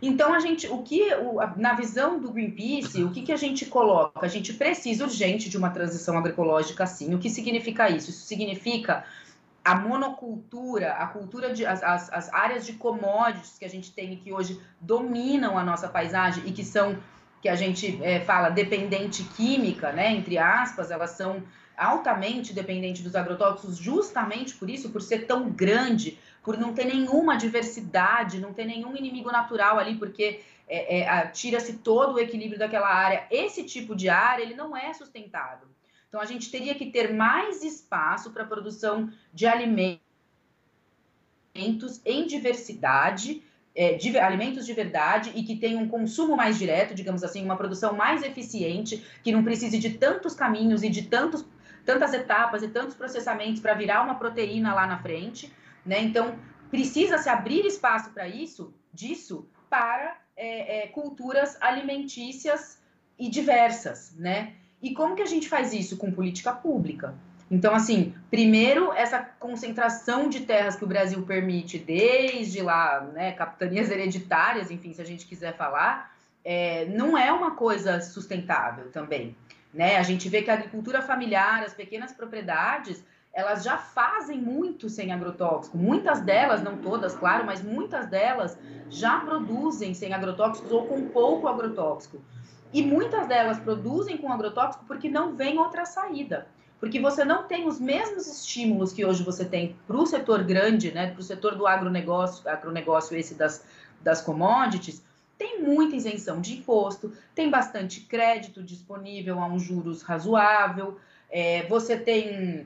Então, 0.02 0.34
a 0.34 0.42
gente, 0.42 0.68
o 0.68 0.80
que, 0.80 1.14
o, 1.16 1.38
na 1.56 1.74
visão 1.74 2.20
do 2.20 2.34
Greenpeace, 2.34 3.02
o 3.02 3.12
que, 3.12 3.22
que 3.22 3.32
a 3.32 3.38
gente 3.38 3.66
coloca? 3.66 4.26
A 4.26 4.28
gente 4.28 4.54
precisa 4.54 5.06
urgente 5.06 5.50
de 5.50 5.58
uma 5.58 5.70
transição 5.70 6.18
agroecológica, 6.18 6.86
sim. 6.86 7.16
O 7.16 7.20
que 7.20 7.30
significa 7.30 7.90
isso? 7.90 8.10
Isso 8.10 8.26
significa 8.26 9.06
a 9.64 9.76
monocultura, 9.76 10.92
a 10.94 11.08
cultura 11.08 11.54
de 11.54 11.66
as, 11.66 11.82
as, 11.82 12.12
as 12.12 12.34
áreas 12.34 12.66
de 12.66 12.74
commodities 12.74 13.58
que 13.58 13.64
a 13.64 13.70
gente 13.70 13.94
tem 13.94 14.14
e 14.14 14.18
que 14.18 14.34
hoje 14.34 14.60
dominam 14.82 15.58
a 15.58 15.64
nossa 15.64 15.88
paisagem 15.88 16.44
e 16.46 16.52
que 16.52 16.66
são 16.66 16.98
que 17.42 17.50
a 17.50 17.56
gente 17.56 18.00
é, 18.04 18.20
fala 18.20 18.50
dependente 18.50 19.24
química, 19.36 19.92
né, 19.92 20.12
entre 20.12 20.38
aspas, 20.38 20.92
elas 20.92 21.12
são 21.12 21.44
altamente 21.76 22.54
dependentes 22.54 23.02
dos 23.02 23.16
agrotóxicos 23.16 23.78
justamente 23.78 24.54
por 24.56 24.70
isso, 24.70 24.92
por 24.92 25.02
ser 25.02 25.26
tão 25.26 25.50
grande, 25.50 26.20
por 26.44 26.58
não 26.58 26.74
ter 26.74 26.86
nenhuma 26.86 27.36
diversidade, 27.36 28.40
não 28.40 28.54
ter 28.54 28.66
nenhum 28.66 28.96
inimigo 28.96 29.32
natural 29.32 29.80
ali, 29.80 29.96
porque 29.96 30.42
é, 30.68 31.00
é, 31.00 31.28
tira-se 31.28 31.74
todo 31.80 32.14
o 32.14 32.20
equilíbrio 32.20 32.60
daquela 32.60 32.88
área. 32.88 33.26
Esse 33.32 33.64
tipo 33.64 33.96
de 33.96 34.10
área 34.10 34.44
ele 34.44 34.56
não 34.56 34.78
é 34.78 34.94
sustentável. 34.94 35.68
Então 36.08 36.22
a 36.22 36.26
gente 36.26 36.52
teria 36.52 36.76
que 36.76 36.92
ter 36.92 37.14
mais 37.14 37.64
espaço 37.64 38.32
para 38.32 38.44
a 38.44 38.48
produção 38.48 39.12
de 39.34 39.48
alimentos 39.48 40.02
em 42.06 42.28
diversidade, 42.28 43.44
é, 43.76 43.94
de, 43.94 44.18
alimentos 44.18 44.66
de 44.66 44.74
verdade 44.74 45.32
e 45.36 45.44
que 45.44 45.56
tenham 45.56 45.82
um 45.82 45.88
consumo 45.88 46.36
mais 46.36 46.58
direto, 46.58 46.94
digamos 46.94 47.24
assim, 47.24 47.44
uma 47.44 47.56
produção 47.56 47.94
mais 47.94 48.24
eficiente, 48.24 49.04
que 49.24 49.32
não 49.32 49.44
precise 49.44 49.78
de 49.78 49.92
tantos 49.92 50.34
caminhos 50.34 50.84
e 50.84 50.90
de 50.90 51.04
tantos, 51.04 51.46
tantas 51.86 52.14
etapas 52.14 52.64
e 52.64 52.68
tantos 52.68 52.96
processamentos 52.96 53.62
para 53.62 53.74
virar 53.74 54.04
uma 54.04 54.16
proteína 54.16 54.74
lá 54.74 54.86
na 54.86 55.00
frente, 55.00 55.52
né? 55.86 56.02
Então 56.02 56.36
precisa 56.70 57.18
se 57.18 57.30
abrir 57.30 57.66
espaço 57.66 58.12
para 58.12 58.28
isso, 58.28 58.74
disso, 58.94 59.48
para 59.70 60.18
é, 60.36 60.84
é, 60.84 60.88
culturas 60.88 61.58
alimentícias 61.62 62.82
e 63.18 63.30
diversas, 63.30 64.16
né? 64.18 64.54
E 64.82 64.94
como 64.94 65.16
que 65.16 65.22
a 65.22 65.28
gente 65.28 65.48
faz 65.48 65.74
isso 65.74 65.98
com 65.98 66.12
política 66.12 66.52
pública? 66.52 67.16
Então, 67.52 67.76
assim, 67.76 68.16
primeiro, 68.30 68.94
essa 68.94 69.20
concentração 69.20 70.30
de 70.30 70.40
terras 70.40 70.78
que 70.78 70.86
o 70.86 70.88
Brasil 70.88 71.22
permite, 71.24 71.78
desde 71.78 72.62
lá, 72.62 73.02
né, 73.14 73.34
capitanias 73.34 73.92
hereditárias, 73.92 74.72
enfim, 74.72 74.94
se 74.94 75.02
a 75.02 75.06
gente 75.06 75.26
quiser 75.26 75.58
falar, 75.58 76.16
é, 76.46 76.86
não 76.86 77.18
é 77.18 77.30
uma 77.30 77.52
coisa 77.52 78.00
sustentável 78.00 78.90
também. 78.90 79.36
Né? 79.74 79.98
A 79.98 80.04
gente 80.04 80.30
vê 80.30 80.42
que 80.42 80.50
a 80.50 80.54
agricultura 80.54 81.02
familiar, 81.02 81.62
as 81.62 81.74
pequenas 81.74 82.14
propriedades, 82.14 83.04
elas 83.34 83.66
já 83.66 83.78
fazem 83.78 84.40
muito 84.40 84.88
sem 84.88 85.12
agrotóxico. 85.12 85.78
Muitas 85.78 86.22
delas, 86.22 86.64
não 86.64 86.78
todas, 86.78 87.14
claro, 87.16 87.46
mas 87.46 87.62
muitas 87.62 88.08
delas 88.08 88.58
já 88.90 89.20
produzem 89.20 89.94
sem 89.94 90.14
agrotóxicos 90.14 90.72
ou 90.72 90.88
com 90.88 91.10
pouco 91.10 91.50
agrotóxico. 91.50 92.22
E 92.74 92.82
muitas 92.82 93.28
delas 93.28 93.60
produzem 93.60 94.18
com 94.18 94.32
agrotóxico 94.32 94.86
porque 94.86 95.10
não 95.10 95.36
vem 95.36 95.60
outra 95.60 95.84
saída 95.84 96.48
porque 96.82 97.00
você 97.00 97.24
não 97.24 97.44
tem 97.44 97.68
os 97.68 97.80
mesmos 97.80 98.26
estímulos 98.26 98.92
que 98.92 99.06
hoje 99.06 99.22
você 99.22 99.46
tem 99.46 99.76
para 99.86 99.96
o 99.96 100.06
setor 100.08 100.44
grande, 100.44 100.92
né, 100.92 101.12
para 101.12 101.20
o 101.20 101.24
setor 101.24 101.54
do 101.54 101.68
agronegócio, 101.68 102.50
agronegócio 102.50 103.16
esse 103.16 103.36
das, 103.36 103.64
das 104.02 104.20
commodities, 104.20 105.04
tem 105.38 105.62
muita 105.62 105.96
isenção 105.96 106.42
de 106.42 106.56
imposto, 106.58 107.14
tem 107.36 107.52
bastante 107.52 108.02
crédito 108.02 108.64
disponível 108.64 109.40
a 109.40 109.46
um 109.46 109.60
juros 109.60 110.02
razoável, 110.02 110.98
é, 111.30 111.68
você 111.68 111.96
tem 111.96 112.66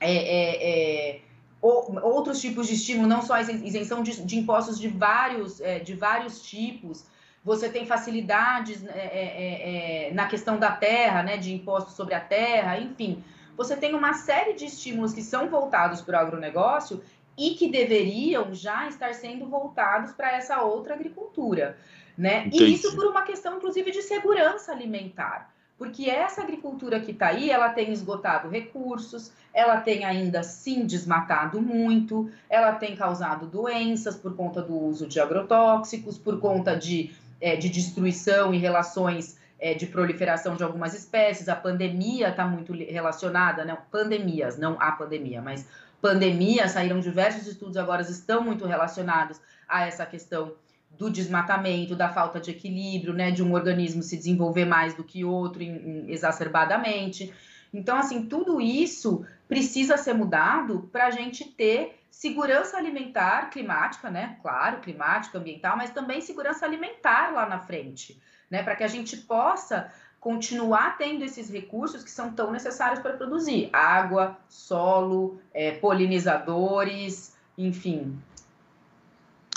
é, 0.00 0.14
é, 0.16 1.10
é 1.12 1.20
outros 1.62 2.40
tipos 2.40 2.66
de 2.66 2.74
estímulo, 2.74 3.06
não 3.06 3.22
só 3.22 3.40
isenção 3.40 4.02
de, 4.02 4.20
de 4.20 4.36
impostos 4.36 4.80
de 4.80 4.88
vários, 4.88 5.60
é, 5.60 5.78
de 5.78 5.94
vários 5.94 6.42
tipos, 6.42 7.04
você 7.44 7.68
tem 7.68 7.86
facilidades 7.86 8.84
é, 8.88 10.10
na 10.12 10.26
questão 10.26 10.58
da 10.58 10.72
terra, 10.72 11.22
né, 11.22 11.36
de 11.36 11.54
impostos 11.54 11.94
sobre 11.94 12.14
a 12.14 12.20
terra, 12.20 12.80
enfim 12.80 13.22
você 13.56 13.76
tem 13.76 13.94
uma 13.94 14.14
série 14.14 14.54
de 14.54 14.66
estímulos 14.66 15.12
que 15.12 15.22
são 15.22 15.48
voltados 15.48 16.00
para 16.00 16.18
o 16.18 16.26
agronegócio 16.26 17.02
e 17.36 17.50
que 17.50 17.68
deveriam 17.68 18.54
já 18.54 18.88
estar 18.88 19.14
sendo 19.14 19.46
voltados 19.46 20.12
para 20.12 20.32
essa 20.32 20.62
outra 20.62 20.94
agricultura, 20.94 21.76
né? 22.16 22.46
Entendi. 22.46 22.64
E 22.64 22.74
isso 22.74 22.94
por 22.94 23.06
uma 23.06 23.22
questão, 23.22 23.56
inclusive, 23.56 23.90
de 23.90 24.02
segurança 24.02 24.72
alimentar. 24.72 25.52
Porque 25.76 26.08
essa 26.08 26.42
agricultura 26.42 27.00
que 27.00 27.10
está 27.10 27.28
aí, 27.28 27.50
ela 27.50 27.68
tem 27.70 27.90
esgotado 27.90 28.48
recursos, 28.48 29.32
ela 29.52 29.80
tem 29.80 30.04
ainda 30.04 30.42
sim 30.44 30.86
desmatado 30.86 31.60
muito, 31.60 32.30
ela 32.48 32.72
tem 32.72 32.94
causado 32.94 33.46
doenças 33.46 34.16
por 34.16 34.36
conta 34.36 34.62
do 34.62 34.72
uso 34.72 35.08
de 35.08 35.18
agrotóxicos, 35.18 36.16
por 36.16 36.38
conta 36.38 36.76
de, 36.76 37.12
é, 37.40 37.56
de 37.56 37.68
destruição 37.68 38.54
e 38.54 38.58
relações 38.58 39.36
é, 39.64 39.72
de 39.72 39.86
proliferação 39.86 40.56
de 40.56 40.62
algumas 40.62 40.92
espécies, 40.92 41.48
a 41.48 41.56
pandemia 41.56 42.28
está 42.28 42.46
muito 42.46 42.74
relacionada, 42.74 43.64
né? 43.64 43.74
Pandemias, 43.90 44.58
não 44.58 44.78
a 44.78 44.92
pandemia, 44.92 45.40
mas 45.40 45.66
pandemia, 46.02 46.68
saíram 46.68 47.00
diversos 47.00 47.46
estudos 47.46 47.78
agora, 47.78 48.02
estão 48.02 48.44
muito 48.44 48.66
relacionados 48.66 49.40
a 49.66 49.86
essa 49.86 50.04
questão 50.04 50.52
do 50.90 51.08
desmatamento, 51.08 51.96
da 51.96 52.10
falta 52.10 52.38
de 52.38 52.50
equilíbrio, 52.50 53.14
né? 53.14 53.30
De 53.30 53.42
um 53.42 53.54
organismo 53.54 54.02
se 54.02 54.18
desenvolver 54.18 54.66
mais 54.66 54.92
do 54.92 55.02
que 55.02 55.24
outro 55.24 55.62
em, 55.62 55.70
em, 55.70 56.10
exacerbadamente. 56.12 57.32
Então, 57.72 57.96
assim, 57.96 58.26
tudo 58.26 58.60
isso 58.60 59.24
precisa 59.48 59.96
ser 59.96 60.12
mudado 60.12 60.90
para 60.92 61.06
a 61.06 61.10
gente 61.10 61.42
ter 61.42 61.98
segurança 62.10 62.76
alimentar, 62.76 63.48
climática, 63.48 64.10
né? 64.10 64.36
Claro, 64.42 64.80
climática, 64.80 65.38
ambiental, 65.38 65.74
mas 65.74 65.88
também 65.88 66.20
segurança 66.20 66.66
alimentar 66.66 67.32
lá 67.32 67.48
na 67.48 67.60
frente 67.60 68.20
né? 68.54 68.62
Para 68.62 68.76
que 68.76 68.84
a 68.84 68.88
gente 68.88 69.16
possa 69.16 69.92
continuar 70.20 70.96
tendo 70.96 71.24
esses 71.24 71.50
recursos 71.50 72.04
que 72.04 72.10
são 72.10 72.32
tão 72.32 72.52
necessários 72.52 73.00
para 73.00 73.14
produzir 73.14 73.68
água, 73.72 74.38
solo, 74.48 75.40
é, 75.52 75.72
polinizadores, 75.72 77.36
enfim. 77.58 78.16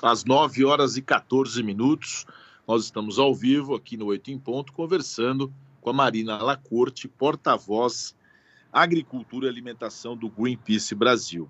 Às 0.02 0.26
9 0.26 0.66
horas 0.66 0.98
e 0.98 1.02
14 1.04 1.62
minutos, 1.62 2.26
nós 2.68 2.86
estamos 2.86 3.20
ao 3.20 3.36
vivo 3.36 3.76
aqui 3.76 3.96
no 3.96 4.08
Oito 4.08 4.32
em 4.32 4.40
Ponto, 4.40 4.74
conversando 4.74 5.54
com 5.80 5.92
a 5.92 5.94
Marina 5.94 6.42
Lacorte, 6.42 7.08
porta-voz 7.08 8.16
Agricultura 8.74 9.46
e 9.46 9.50
Alimentação 9.50 10.18
do 10.18 10.28
Greenpeace 10.28 10.96
Brasil. 10.96 11.48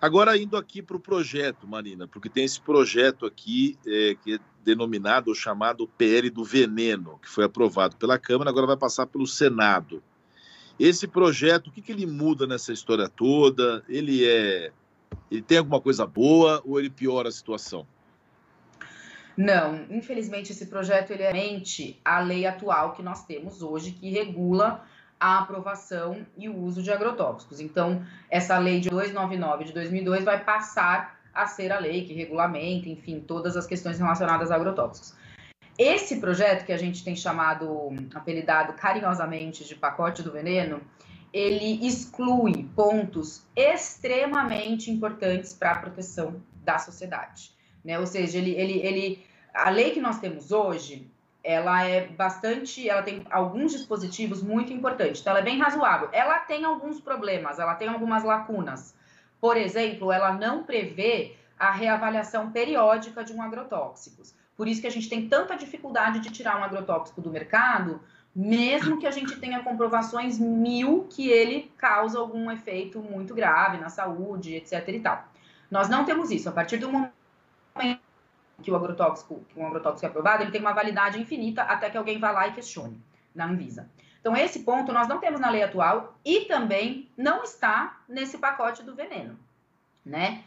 Agora, 0.00 0.36
indo 0.36 0.56
aqui 0.56 0.80
para 0.80 0.96
o 0.96 1.00
projeto, 1.00 1.68
Marina, 1.68 2.08
porque 2.08 2.30
tem 2.30 2.44
esse 2.44 2.60
projeto 2.60 3.26
aqui 3.26 3.78
é, 3.86 4.16
que 4.22 4.34
é 4.34 4.38
denominado 4.64 5.28
ou 5.28 5.34
chamado 5.34 5.86
PL 5.86 6.30
do 6.30 6.42
Veneno, 6.42 7.18
que 7.22 7.28
foi 7.28 7.44
aprovado 7.44 7.96
pela 7.96 8.18
Câmara, 8.18 8.48
agora 8.48 8.66
vai 8.66 8.76
passar 8.76 9.06
pelo 9.06 9.26
Senado. 9.26 10.02
Esse 10.78 11.06
projeto, 11.06 11.66
o 11.66 11.70
que, 11.70 11.82
que 11.82 11.92
ele 11.92 12.06
muda 12.06 12.46
nessa 12.46 12.72
história 12.72 13.08
toda? 13.08 13.84
Ele 13.86 14.26
é. 14.26 14.72
Ele 15.30 15.42
tem 15.42 15.58
alguma 15.58 15.80
coisa 15.80 16.06
boa 16.06 16.62
ou 16.64 16.78
ele 16.78 16.88
piora 16.88 17.28
a 17.28 17.32
situação? 17.32 17.86
Não, 19.36 19.86
infelizmente 19.90 20.52
esse 20.52 20.66
projeto 20.66 21.10
ele 21.10 21.22
é 21.22 21.32
mente 21.32 22.00
a 22.04 22.20
lei 22.20 22.46
atual 22.46 22.92
que 22.92 23.02
nós 23.02 23.24
temos 23.26 23.62
hoje, 23.62 23.92
que 23.92 24.10
regula 24.10 24.84
a 25.20 25.40
aprovação 25.40 26.26
e 26.36 26.48
o 26.48 26.56
uso 26.56 26.82
de 26.82 26.90
agrotóxicos. 26.90 27.60
Então, 27.60 28.02
essa 28.30 28.58
lei 28.58 28.80
de 28.80 28.88
299 28.88 29.64
de 29.64 29.72
2002 29.74 30.24
vai 30.24 30.42
passar 30.42 31.20
a 31.32 31.46
ser 31.46 31.70
a 31.70 31.78
lei 31.78 32.04
que 32.04 32.14
regulamenta, 32.14 32.88
enfim, 32.88 33.20
todas 33.20 33.56
as 33.56 33.66
questões 33.66 33.98
relacionadas 33.98 34.50
a 34.50 34.56
agrotóxicos. 34.56 35.14
Esse 35.78 36.20
projeto 36.20 36.64
que 36.64 36.72
a 36.72 36.76
gente 36.76 37.04
tem 37.04 37.14
chamado, 37.14 37.90
apelidado 38.14 38.72
carinhosamente 38.72 39.64
de 39.64 39.74
pacote 39.74 40.22
do 40.22 40.32
veneno, 40.32 40.80
ele 41.32 41.86
exclui 41.86 42.68
pontos 42.74 43.42
extremamente 43.54 44.90
importantes 44.90 45.52
para 45.52 45.72
a 45.72 45.78
proteção 45.78 46.42
da 46.64 46.78
sociedade. 46.78 47.52
Né? 47.84 47.98
Ou 47.98 48.06
seja, 48.06 48.38
ele, 48.38 48.50
ele, 48.52 48.78
ele, 48.80 49.26
a 49.54 49.70
lei 49.70 49.90
que 49.92 50.00
nós 50.00 50.18
temos 50.18 50.50
hoje, 50.50 51.10
ela 51.42 51.84
é 51.84 52.06
bastante, 52.06 52.88
ela 52.88 53.02
tem 53.02 53.24
alguns 53.30 53.72
dispositivos 53.72 54.42
muito 54.42 54.72
importantes, 54.72 55.20
então 55.20 55.30
ela 55.30 55.40
é 55.40 55.44
bem 55.44 55.58
razoável. 55.58 56.08
Ela 56.12 56.38
tem 56.40 56.64
alguns 56.64 57.00
problemas, 57.00 57.58
ela 57.58 57.74
tem 57.74 57.88
algumas 57.88 58.24
lacunas. 58.24 58.94
Por 59.40 59.56
exemplo, 59.56 60.12
ela 60.12 60.32
não 60.32 60.64
prevê 60.64 61.36
a 61.58 61.70
reavaliação 61.70 62.50
periódica 62.50 63.24
de 63.24 63.32
um 63.32 63.42
agrotóxico. 63.42 64.22
Por 64.56 64.68
isso 64.68 64.80
que 64.80 64.86
a 64.86 64.90
gente 64.90 65.08
tem 65.08 65.28
tanta 65.28 65.56
dificuldade 65.56 66.20
de 66.20 66.30
tirar 66.30 66.60
um 66.60 66.64
agrotóxico 66.64 67.20
do 67.22 67.30
mercado, 67.30 68.00
mesmo 68.36 68.98
que 68.98 69.06
a 69.06 69.10
gente 69.10 69.36
tenha 69.40 69.62
comprovações 69.62 70.38
mil 70.38 71.06
que 71.08 71.30
ele 71.30 71.72
causa 71.76 72.18
algum 72.18 72.50
efeito 72.50 73.00
muito 73.00 73.34
grave 73.34 73.78
na 73.78 73.88
saúde, 73.88 74.54
etc. 74.54 74.86
e 74.88 75.00
tal. 75.00 75.24
Nós 75.70 75.88
não 75.88 76.04
temos 76.04 76.30
isso. 76.30 76.48
A 76.48 76.52
partir 76.52 76.76
do 76.76 76.90
momento 76.90 77.12
que 78.60 78.70
o 78.70 78.76
agrotóxico, 78.76 79.44
que 79.48 79.58
um 79.58 79.66
agrotóxico 79.66 80.06
é 80.06 80.08
aprovado, 80.08 80.42
ele 80.42 80.50
tem 80.50 80.60
uma 80.60 80.72
validade 80.72 81.20
infinita 81.20 81.62
até 81.62 81.90
que 81.90 81.96
alguém 81.96 82.18
vá 82.18 82.30
lá 82.30 82.48
e 82.48 82.52
questione 82.52 83.00
na 83.34 83.46
Anvisa. 83.46 83.90
Então, 84.20 84.36
esse 84.36 84.60
ponto 84.60 84.92
nós 84.92 85.08
não 85.08 85.18
temos 85.18 85.40
na 85.40 85.50
lei 85.50 85.62
atual 85.62 86.18
e 86.24 86.40
também 86.42 87.08
não 87.16 87.42
está 87.42 88.00
nesse 88.08 88.38
pacote 88.38 88.82
do 88.82 88.94
veneno, 88.94 89.38
né? 90.04 90.44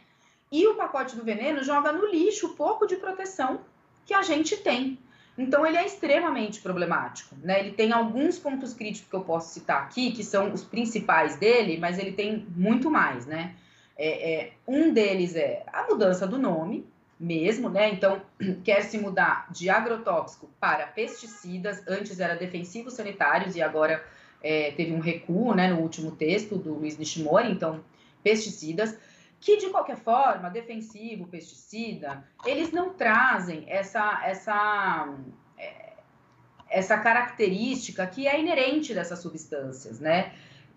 E 0.50 0.66
o 0.68 0.76
pacote 0.76 1.16
do 1.16 1.24
veneno 1.24 1.64
joga 1.64 1.92
no 1.92 2.06
lixo 2.06 2.48
o 2.48 2.54
pouco 2.54 2.86
de 2.86 2.96
proteção 2.96 3.60
que 4.06 4.14
a 4.14 4.22
gente 4.22 4.56
tem. 4.58 4.98
Então, 5.36 5.66
ele 5.66 5.76
é 5.76 5.84
extremamente 5.84 6.60
problemático, 6.60 7.34
né? 7.42 7.58
Ele 7.58 7.72
tem 7.72 7.92
alguns 7.92 8.38
pontos 8.38 8.72
críticos 8.72 9.10
que 9.10 9.16
eu 9.16 9.22
posso 9.22 9.52
citar 9.52 9.82
aqui, 9.82 10.12
que 10.12 10.22
são 10.22 10.52
os 10.52 10.62
principais 10.62 11.36
dele, 11.36 11.76
mas 11.78 11.98
ele 11.98 12.12
tem 12.12 12.46
muito 12.56 12.88
mais, 12.88 13.26
né? 13.26 13.56
É, 13.96 14.34
é, 14.34 14.52
um 14.66 14.92
deles 14.92 15.34
é 15.34 15.64
a 15.72 15.84
mudança 15.84 16.26
do 16.26 16.38
nome, 16.38 16.86
mesmo, 17.18 17.68
né? 17.68 17.90
Então, 17.90 18.22
quer 18.64 18.82
se 18.82 18.98
mudar 18.98 19.46
de 19.50 19.70
agrotóxico 19.70 20.50
para 20.60 20.86
pesticidas, 20.86 21.82
antes 21.86 22.20
era 22.20 22.34
defensivos 22.34 22.94
sanitários 22.94 23.56
e 23.56 23.62
agora 23.62 24.04
é, 24.42 24.72
teve 24.72 24.92
um 24.92 25.00
recuo, 25.00 25.54
né, 25.54 25.68
no 25.68 25.80
último 25.80 26.12
texto 26.12 26.56
do 26.56 26.74
Luiz 26.74 26.98
Nishimori, 26.98 27.50
então, 27.50 27.82
pesticidas, 28.22 28.96
que 29.40 29.58
de 29.58 29.68
qualquer 29.68 29.96
forma, 29.96 30.48
defensivo, 30.48 31.26
pesticida, 31.26 32.24
eles 32.46 32.72
não 32.72 32.94
trazem 32.94 33.64
essa, 33.68 34.22
essa, 34.24 35.14
é, 35.58 35.92
essa 36.70 36.96
característica 36.98 38.06
que 38.06 38.26
é 38.26 38.40
inerente 38.40 38.94
dessas 38.94 39.18
substâncias, 39.18 40.00
né? 40.00 40.32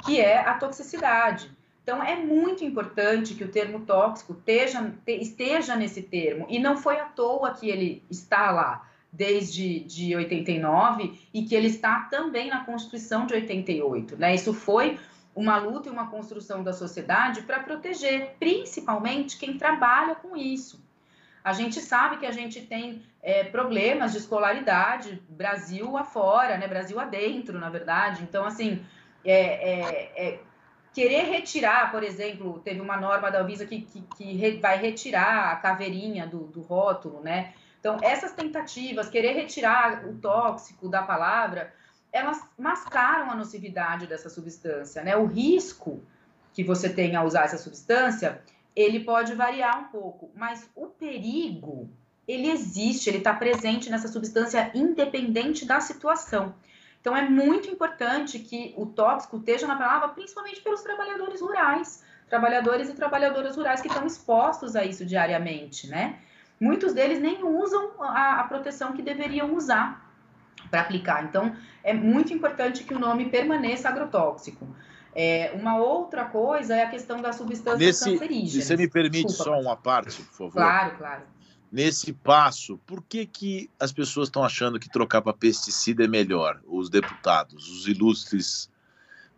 Que 0.05 0.19
é 0.19 0.37
a 0.39 0.55
toxicidade. 0.55 1.49
Então, 1.87 2.03
é 2.03 2.17
muito 2.17 2.65
importante 2.65 3.33
que 3.33 3.45
o 3.45 3.47
termo 3.47 3.85
tóxico 3.85 4.33
esteja, 4.33 4.93
esteja 5.07 5.73
nesse 5.73 6.01
termo, 6.01 6.45
e 6.49 6.59
não 6.59 6.75
foi 6.75 6.99
à 6.99 7.05
toa 7.05 7.53
que 7.53 7.69
ele 7.69 8.03
está 8.09 8.51
lá 8.51 8.85
desde 9.09 9.79
de 9.79 10.13
89 10.13 11.17
e 11.33 11.43
que 11.43 11.55
ele 11.55 11.67
está 11.67 12.01
também 12.11 12.49
na 12.49 12.65
Constituição 12.65 13.25
de 13.25 13.35
88. 13.35 14.17
Né? 14.17 14.35
Isso 14.35 14.53
foi 14.53 14.99
uma 15.33 15.57
luta 15.59 15.87
e 15.87 15.91
uma 15.93 16.09
construção 16.09 16.61
da 16.61 16.73
sociedade 16.73 17.43
para 17.43 17.61
proteger, 17.61 18.35
principalmente, 18.37 19.37
quem 19.37 19.57
trabalha 19.57 20.13
com 20.13 20.35
isso. 20.35 20.85
A 21.41 21.53
gente 21.53 21.79
sabe 21.79 22.17
que 22.17 22.25
a 22.25 22.31
gente 22.31 22.63
tem 22.63 23.01
é, 23.23 23.45
problemas 23.45 24.11
de 24.11 24.17
escolaridade, 24.17 25.23
Brasil 25.29 25.95
afora, 25.95 26.57
né? 26.57 26.67
Brasil 26.67 26.99
adentro, 26.99 27.57
na 27.57 27.69
verdade. 27.69 28.23
Então, 28.23 28.43
assim, 28.43 28.85
é, 29.23 29.71
é, 29.71 30.11
é 30.17 30.39
querer 30.97 31.25
retirar, 31.25 31.91
por 31.91 32.01
exemplo, 32.01 32.59
teve 32.65 32.81
uma 32.81 32.97
norma 32.97 33.29
da 33.29 33.41
Anvisa 33.41 33.67
que, 33.67 33.81
que, 33.81 34.01
que 34.01 34.57
vai 34.59 34.79
retirar 34.79 35.51
a 35.51 35.55
caveirinha 35.57 36.25
do, 36.25 36.39
do 36.47 36.61
rótulo, 36.61 37.21
né? 37.21 37.53
Então, 37.79 37.99
essas 38.01 38.31
tentativas, 38.31 39.07
querer 39.07 39.33
retirar 39.33 40.07
o 40.07 40.15
tóxico 40.15 40.89
da 40.89 41.03
palavra, 41.03 41.71
elas 42.11 42.41
mascaram 42.57 43.29
a 43.29 43.35
nocividade 43.35 44.07
dessa 44.07 44.27
substância, 44.27 45.03
né? 45.03 45.15
O 45.15 45.27
risco 45.27 46.01
que 46.51 46.63
você 46.63 46.89
tem 46.89 47.15
a 47.15 47.23
usar 47.23 47.43
essa 47.43 47.59
substância, 47.59 48.41
ele 48.75 49.01
pode 49.01 49.35
variar 49.35 49.79
um 49.79 49.89
pouco, 49.89 50.31
mas 50.33 50.67
o 50.75 50.87
perigo, 50.87 51.91
ele 52.27 52.49
existe, 52.49 53.07
ele 53.07 53.19
está 53.19 53.35
presente 53.35 53.87
nessa 53.91 54.07
substância 54.07 54.71
independente 54.73 55.63
da 55.63 55.79
situação. 55.79 56.55
Então, 57.01 57.15
é 57.15 57.27
muito 57.27 57.69
importante 57.69 58.39
que 58.39 58.73
o 58.77 58.85
tóxico 58.85 59.37
esteja 59.37 59.67
na 59.67 59.75
palavra, 59.75 60.09
principalmente 60.09 60.61
pelos 60.61 60.81
trabalhadores 60.81 61.41
rurais, 61.41 62.03
trabalhadores 62.29 62.89
e 62.89 62.93
trabalhadoras 62.93 63.55
rurais 63.55 63.81
que 63.81 63.87
estão 63.87 64.05
expostos 64.05 64.75
a 64.75 64.83
isso 64.83 65.05
diariamente, 65.05 65.87
né? 65.87 66.19
Muitos 66.59 66.93
deles 66.93 67.19
nem 67.19 67.43
usam 67.43 67.91
a, 67.99 68.41
a 68.41 68.43
proteção 68.45 68.93
que 68.93 69.01
deveriam 69.01 69.55
usar 69.55 70.11
para 70.69 70.81
aplicar. 70.81 71.23
Então, 71.23 71.55
é 71.83 71.93
muito 71.93 72.33
importante 72.33 72.83
que 72.83 72.93
o 72.93 72.99
nome 72.99 73.29
permaneça 73.29 73.87
agrotóxico. 73.87 74.67
É, 75.15 75.51
uma 75.55 75.77
outra 75.77 76.25
coisa 76.25 76.75
é 76.75 76.83
a 76.83 76.89
questão 76.89 77.21
das 77.21 77.35
substâncias 77.35 77.79
Nesse, 77.79 78.11
cancerígenas. 78.11 78.65
Você 78.65 78.75
me 78.75 78.89
permite 78.89 79.27
Desculpa, 79.27 79.51
só 79.51 79.59
uma 79.59 79.75
parte, 79.75 80.21
por 80.23 80.33
favor? 80.33 80.53
Claro, 80.53 80.97
claro 80.97 81.36
nesse 81.71 82.13
passo, 82.13 82.77
por 82.85 83.03
que, 83.03 83.25
que 83.25 83.69
as 83.79 83.91
pessoas 83.91 84.27
estão 84.27 84.43
achando 84.43 84.79
que 84.79 84.89
trocar 84.89 85.21
para 85.21 85.33
pesticida 85.33 86.05
é 86.05 86.07
melhor? 86.07 86.61
Os 86.65 86.89
deputados, 86.89 87.69
os 87.69 87.87
ilustres, 87.87 88.69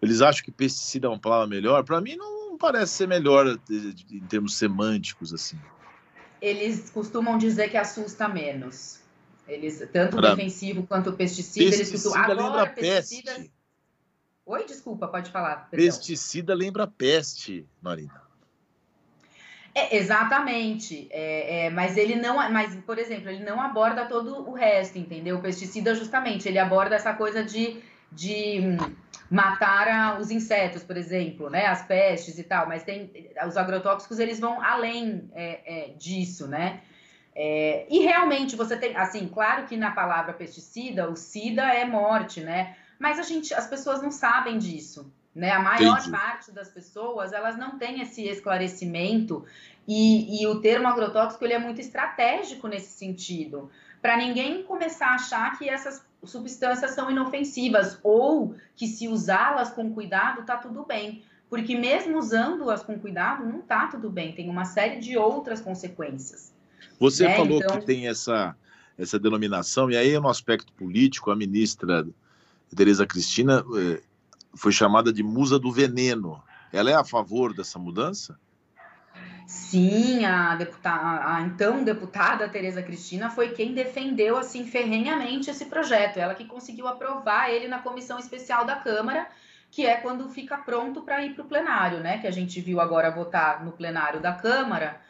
eles 0.02 0.22
acham 0.22 0.44
que 0.44 0.52
pesticida 0.52 1.08
é 1.08 1.10
uma 1.10 1.20
palavra 1.20 1.48
melhor? 1.48 1.84
Para 1.84 2.00
mim, 2.02 2.16
não 2.16 2.58
parece 2.58 2.94
ser 2.94 3.08
melhor 3.08 3.60
em 3.70 4.20
termos 4.28 4.56
semânticos 4.56 5.34
assim. 5.34 5.60
Eles 6.42 6.90
costumam 6.90 7.38
dizer 7.38 7.70
que 7.70 7.78
assusta 7.78 8.28
menos. 8.28 9.00
Eles 9.48 9.80
tanto 9.92 10.16
pra... 10.16 10.34
o 10.34 10.36
defensivo 10.36 10.86
quanto 10.86 11.10
o 11.10 11.14
pesticida, 11.14 11.66
pesticida 11.66 11.92
eles 11.92 12.04
costumam. 12.04 12.24
Agora, 12.24 12.44
lembra 12.44 12.74
peste. 12.74 13.52
Oi, 14.46 14.66
desculpa, 14.66 15.08
pode 15.08 15.32
falar. 15.32 15.70
Perdão. 15.70 15.86
Pesticida 15.86 16.54
lembra 16.54 16.88
peste, 16.88 17.68
Marina. 17.82 18.29
É, 19.74 19.96
exatamente, 19.96 21.08
é, 21.12 21.66
é, 21.66 21.70
mas 21.70 21.96
ele 21.96 22.16
não, 22.16 22.36
mas 22.52 22.76
por 22.78 22.98
exemplo, 22.98 23.30
ele 23.30 23.44
não 23.44 23.62
aborda 23.62 24.06
todo 24.06 24.50
o 24.50 24.54
resto, 24.54 24.98
entendeu? 24.98 25.38
O 25.38 25.42
pesticida 25.42 25.94
justamente, 25.94 26.48
ele 26.48 26.58
aborda 26.58 26.96
essa 26.96 27.14
coisa 27.14 27.44
de, 27.44 27.82
de 28.12 28.78
matar 29.30 30.20
os 30.20 30.32
insetos, 30.32 30.84
por 30.84 30.98
exemplo, 30.98 31.50
né? 31.50 31.68
As 31.68 31.84
pestes 31.84 32.40
e 32.40 32.44
tal, 32.44 32.68
mas 32.68 32.84
tem 32.84 33.12
os 33.48 33.58
agrotóxicos 33.58 34.18
eles 34.18 34.40
vão 34.40 34.62
além 34.62 35.30
é, 35.36 35.62
é, 35.66 35.94
disso, 35.94 36.48
né? 36.48 36.82
É, 37.36 37.86
e 37.90 38.00
realmente 38.00 38.56
você 38.56 38.76
tem, 38.76 38.96
assim, 38.98 39.28
claro 39.28 39.66
que 39.66 39.78
na 39.78 39.92
palavra 39.92 40.34
pesticida, 40.34 41.10
o 41.10 41.16
SIDA 41.16 41.64
é 41.74 41.86
morte, 41.86 42.42
né? 42.42 42.76
Mas 42.98 43.20
a 43.20 43.24
gente, 43.24 43.54
as 43.54 43.68
pessoas 43.68 44.02
não 44.02 44.12
sabem 44.12 44.58
disso. 44.58 45.14
Né? 45.36 45.52
A 45.52 45.60
maior 45.60 46.00
Entendi. 46.00 46.12
parte 46.12 46.52
das 46.52 46.70
pessoas 46.70 47.32
elas 47.34 47.58
não 47.58 47.78
tem 47.78 48.02
esse 48.02 48.24
esclarecimento 48.28 49.46
e, 49.88 50.42
e 50.42 50.48
o 50.48 50.60
termo 50.60 50.88
agrotóxico 50.88 51.46
ele 51.46 51.54
é 51.54 51.60
muito 51.60 51.80
estratégico 51.80 52.68
nesse 52.68 52.98
sentido 52.98 53.70
para 54.02 54.18
ninguém 54.18 54.64
começar 54.64 55.08
a 55.08 55.16
achar 55.16 55.58
que 55.58 55.70
essas 55.70 56.04
substâncias 56.24 56.92
são 56.92 57.10
inofensivas 57.10 58.00
ou 58.04 58.56
que 58.76 58.88
se 58.88 59.08
usá-las 59.08 59.72
com 59.72 59.94
cuidado 59.94 60.46
tá 60.46 60.58
tudo 60.58 60.84
bem, 60.86 61.24
porque 61.50 61.76
mesmo 61.76 62.18
usando-as 62.18 62.84
com 62.84 63.00
cuidado 63.00 63.46
não 63.46 63.62
tá 63.62 63.88
tudo 63.88 64.10
bem, 64.10 64.34
tem 64.34 64.50
uma 64.50 64.66
série 64.66 65.00
de 65.00 65.18
outras 65.18 65.62
consequências. 65.62 66.54
Você 67.00 67.26
né? 67.26 67.36
falou 67.36 67.60
então... 67.60 67.80
que 67.80 67.86
tem 67.86 68.08
essa 68.08 68.56
essa 68.98 69.18
denominação 69.18 69.90
e 69.90 69.96
aí 69.96 70.20
no 70.20 70.28
aspecto 70.28 70.74
político 70.74 71.32
a 71.32 71.36
ministra 71.36 72.06
Tereza 72.76 73.08
Cristina 73.08 73.64
eh, 73.78 74.02
foi 74.56 74.72
chamada 74.72 75.12
de 75.12 75.24
musa 75.24 75.60
do 75.60 75.72
veneno. 75.72 76.42
Ela 76.72 76.92
é 76.92 76.96
a 76.96 77.04
favor 77.04 77.54
dessa 77.54 77.80
mudança? 77.80 78.40
Sim, 79.48 80.26
a, 80.26 80.56
deputada, 80.56 81.28
a 81.28 81.42
então 81.42 81.84
deputada 81.84 82.48
Tereza 82.48 82.84
Cristina 82.84 83.32
foi 83.32 83.50
quem 83.50 83.74
defendeu 83.74 84.38
assim 84.38 84.64
ferrenhamente 84.64 85.50
esse 85.50 85.66
projeto. 85.66 86.18
Ela 86.18 86.36
que 86.36 86.46
conseguiu 86.46 86.88
aprovar 86.88 87.50
ele 87.50 87.68
na 87.68 87.80
comissão 87.80 88.20
especial 88.20 88.64
da 88.64 88.76
Câmara, 88.76 89.28
que 89.72 89.86
é 89.88 89.98
quando 89.98 90.30
fica 90.30 90.56
pronto 90.58 91.02
para 91.02 91.26
ir 91.26 91.34
para 91.34 91.44
o 91.44 91.48
plenário, 91.48 92.00
né? 92.00 92.20
Que 92.20 92.28
a 92.28 92.32
gente 92.32 92.62
viu 92.62 92.80
agora 92.80 93.10
votar 93.10 93.66
no 93.66 93.72
plenário 93.72 94.22
da 94.22 94.34
Câmara. 94.34 95.02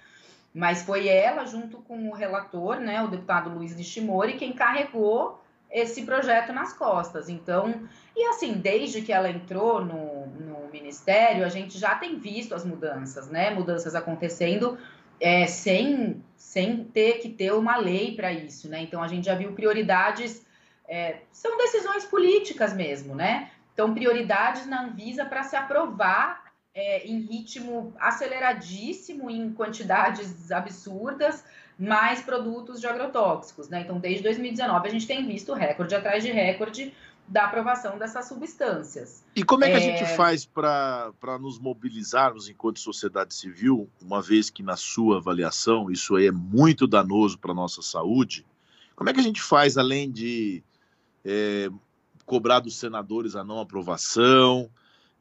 Mas 0.54 0.84
foi 0.84 1.08
ela, 1.08 1.46
junto 1.46 1.78
com 1.80 2.10
o 2.10 2.14
relator, 2.14 2.78
né, 2.80 3.04
o 3.04 3.08
deputado 3.08 3.50
Luiz 3.50 3.76
Nishimori, 3.76 4.38
quem 4.38 4.54
carregou 4.54 5.44
esse 5.72 6.04
projeto 6.04 6.52
nas 6.52 6.74
costas. 6.74 7.30
Então, 7.30 7.88
e 8.16 8.26
assim, 8.30 8.54
desde 8.54 9.02
que 9.02 9.14
ela 9.14 9.30
entrou 9.30 9.84
no, 9.84 10.28
no 10.28 10.70
ministério, 10.72 11.46
a 11.46 11.50
gente 11.50 11.78
já 11.78 11.96
tem 11.96 12.18
visto 12.18 12.56
as 12.56 12.66
mudanças, 12.66 13.30
né? 13.30 13.52
Mudanças 13.52 13.96
acontecendo 13.96 14.78
é, 15.20 15.46
sem, 15.46 16.24
sem 16.36 16.84
ter 16.86 17.20
que 17.20 17.30
ter 17.30 17.54
uma 17.54 17.78
lei 17.78 18.16
para 18.16 18.32
isso, 18.32 18.70
né? 18.70 18.82
Então, 18.82 19.04
a 19.04 19.08
gente 19.08 19.26
já 19.26 19.36
viu 19.36 19.54
prioridades, 19.54 20.46
é, 20.88 21.20
são 21.32 21.58
decisões 21.58 22.06
políticas 22.06 22.74
mesmo, 22.74 23.14
né? 23.14 23.52
Então, 23.74 23.94
prioridades 23.94 24.66
na 24.66 24.84
Anvisa 24.84 25.24
para 25.24 25.44
se 25.44 25.56
aprovar 25.56 26.50
é, 26.74 27.06
em 27.06 27.20
ritmo 27.20 27.94
aceleradíssimo, 28.00 29.30
em 29.30 29.54
quantidades 29.54 30.52
absurdas, 30.52 31.44
mais 31.80 32.22
produtos 32.22 32.82
de 32.82 32.88
agrotóxicos, 32.88 33.70
né? 33.70 33.82
Então, 33.82 34.00
desde 34.00 34.22
2019, 34.24 34.88
a 34.88 34.92
gente 34.92 35.08
tem 35.08 35.26
visto 35.26 35.54
recorde 35.54 35.96
atrás 35.96 36.22
de 36.22 36.30
recorde 36.30 36.94
da 37.26 37.46
aprovação 37.46 37.98
dessas 37.98 38.28
substâncias. 38.28 39.24
E 39.36 39.44
como 39.44 39.64
é 39.64 39.70
que 39.70 39.76
é... 39.76 39.78
a 39.78 39.80
gente 39.80 40.06
faz 40.18 40.46
para 40.46 41.14
nos 41.40 41.58
mobilizarmos 41.58 42.50
enquanto 42.50 42.80
sociedade 42.80 43.34
civil, 43.34 43.88
uma 44.02 44.22
vez 44.22 44.50
que 44.50 44.62
na 44.62 44.76
sua 44.76 45.18
avaliação 45.18 45.90
isso 45.90 46.16
aí 46.16 46.28
é 46.28 46.32
muito 46.32 46.86
danoso 46.86 47.38
para 47.38 47.52
a 47.52 47.56
nossa 47.56 47.82
saúde? 47.82 48.46
Como 48.96 49.10
é 49.10 49.14
que 49.14 49.20
a 49.20 49.24
gente 49.24 49.42
faz, 49.42 49.78
além 49.78 50.12
de 50.12 50.62
é, 51.24 51.70
cobrar 52.26 52.60
dos 52.60 52.78
senadores 52.78 53.36
a 53.36 53.44
não 53.44 53.62
aprovação? 53.62 54.70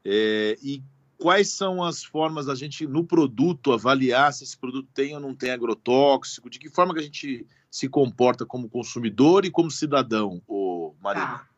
É, 0.03 0.57
e 0.61 0.83
quais 1.19 1.49
são 1.49 1.83
as 1.83 2.03
formas 2.03 2.45
da 2.45 2.55
gente, 2.55 2.87
no 2.87 3.03
produto, 3.03 3.73
avaliar 3.73 4.33
se 4.33 4.45
esse 4.45 4.57
produto 4.57 4.87
tem 4.93 5.13
ou 5.13 5.19
não 5.19 5.35
tem 5.35 5.51
agrotóxico? 5.51 6.49
De 6.49 6.57
que 6.57 6.69
forma 6.69 6.93
que 6.93 7.01
a 7.01 7.03
gente 7.03 7.45
se 7.69 7.87
comporta 7.89 8.45
como 8.45 8.69
consumidor 8.69 9.45
e 9.45 9.51
como 9.51 9.69
cidadão, 9.69 10.41
ô 10.47 10.95
Marina? 11.01 11.27
Tá. 11.27 11.49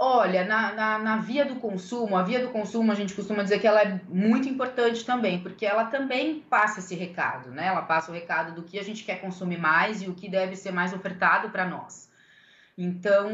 Olha, 0.00 0.44
na, 0.44 0.72
na, 0.72 0.98
na, 1.00 1.16
via 1.16 1.44
do 1.44 1.56
consumo, 1.56 2.16
a 2.16 2.22
via 2.22 2.40
do 2.40 2.52
consumo 2.52 2.92
a 2.92 2.94
gente 2.94 3.12
costuma 3.12 3.42
dizer 3.42 3.58
que 3.58 3.66
ela 3.66 3.82
é 3.82 4.00
muito 4.08 4.48
importante 4.48 5.04
também, 5.04 5.40
porque 5.40 5.66
ela 5.66 5.86
também 5.86 6.38
passa 6.38 6.78
esse 6.78 6.94
recado, 6.94 7.50
né? 7.50 7.66
Ela 7.66 7.82
passa 7.82 8.12
o 8.12 8.14
recado 8.14 8.54
do 8.54 8.62
que 8.62 8.78
a 8.78 8.84
gente 8.84 9.02
quer 9.02 9.20
consumir 9.20 9.58
mais 9.58 10.00
e 10.00 10.08
o 10.08 10.14
que 10.14 10.28
deve 10.28 10.54
ser 10.54 10.70
mais 10.70 10.94
ofertado 10.94 11.50
para 11.50 11.66
nós. 11.66 12.08
Então, 12.80 13.28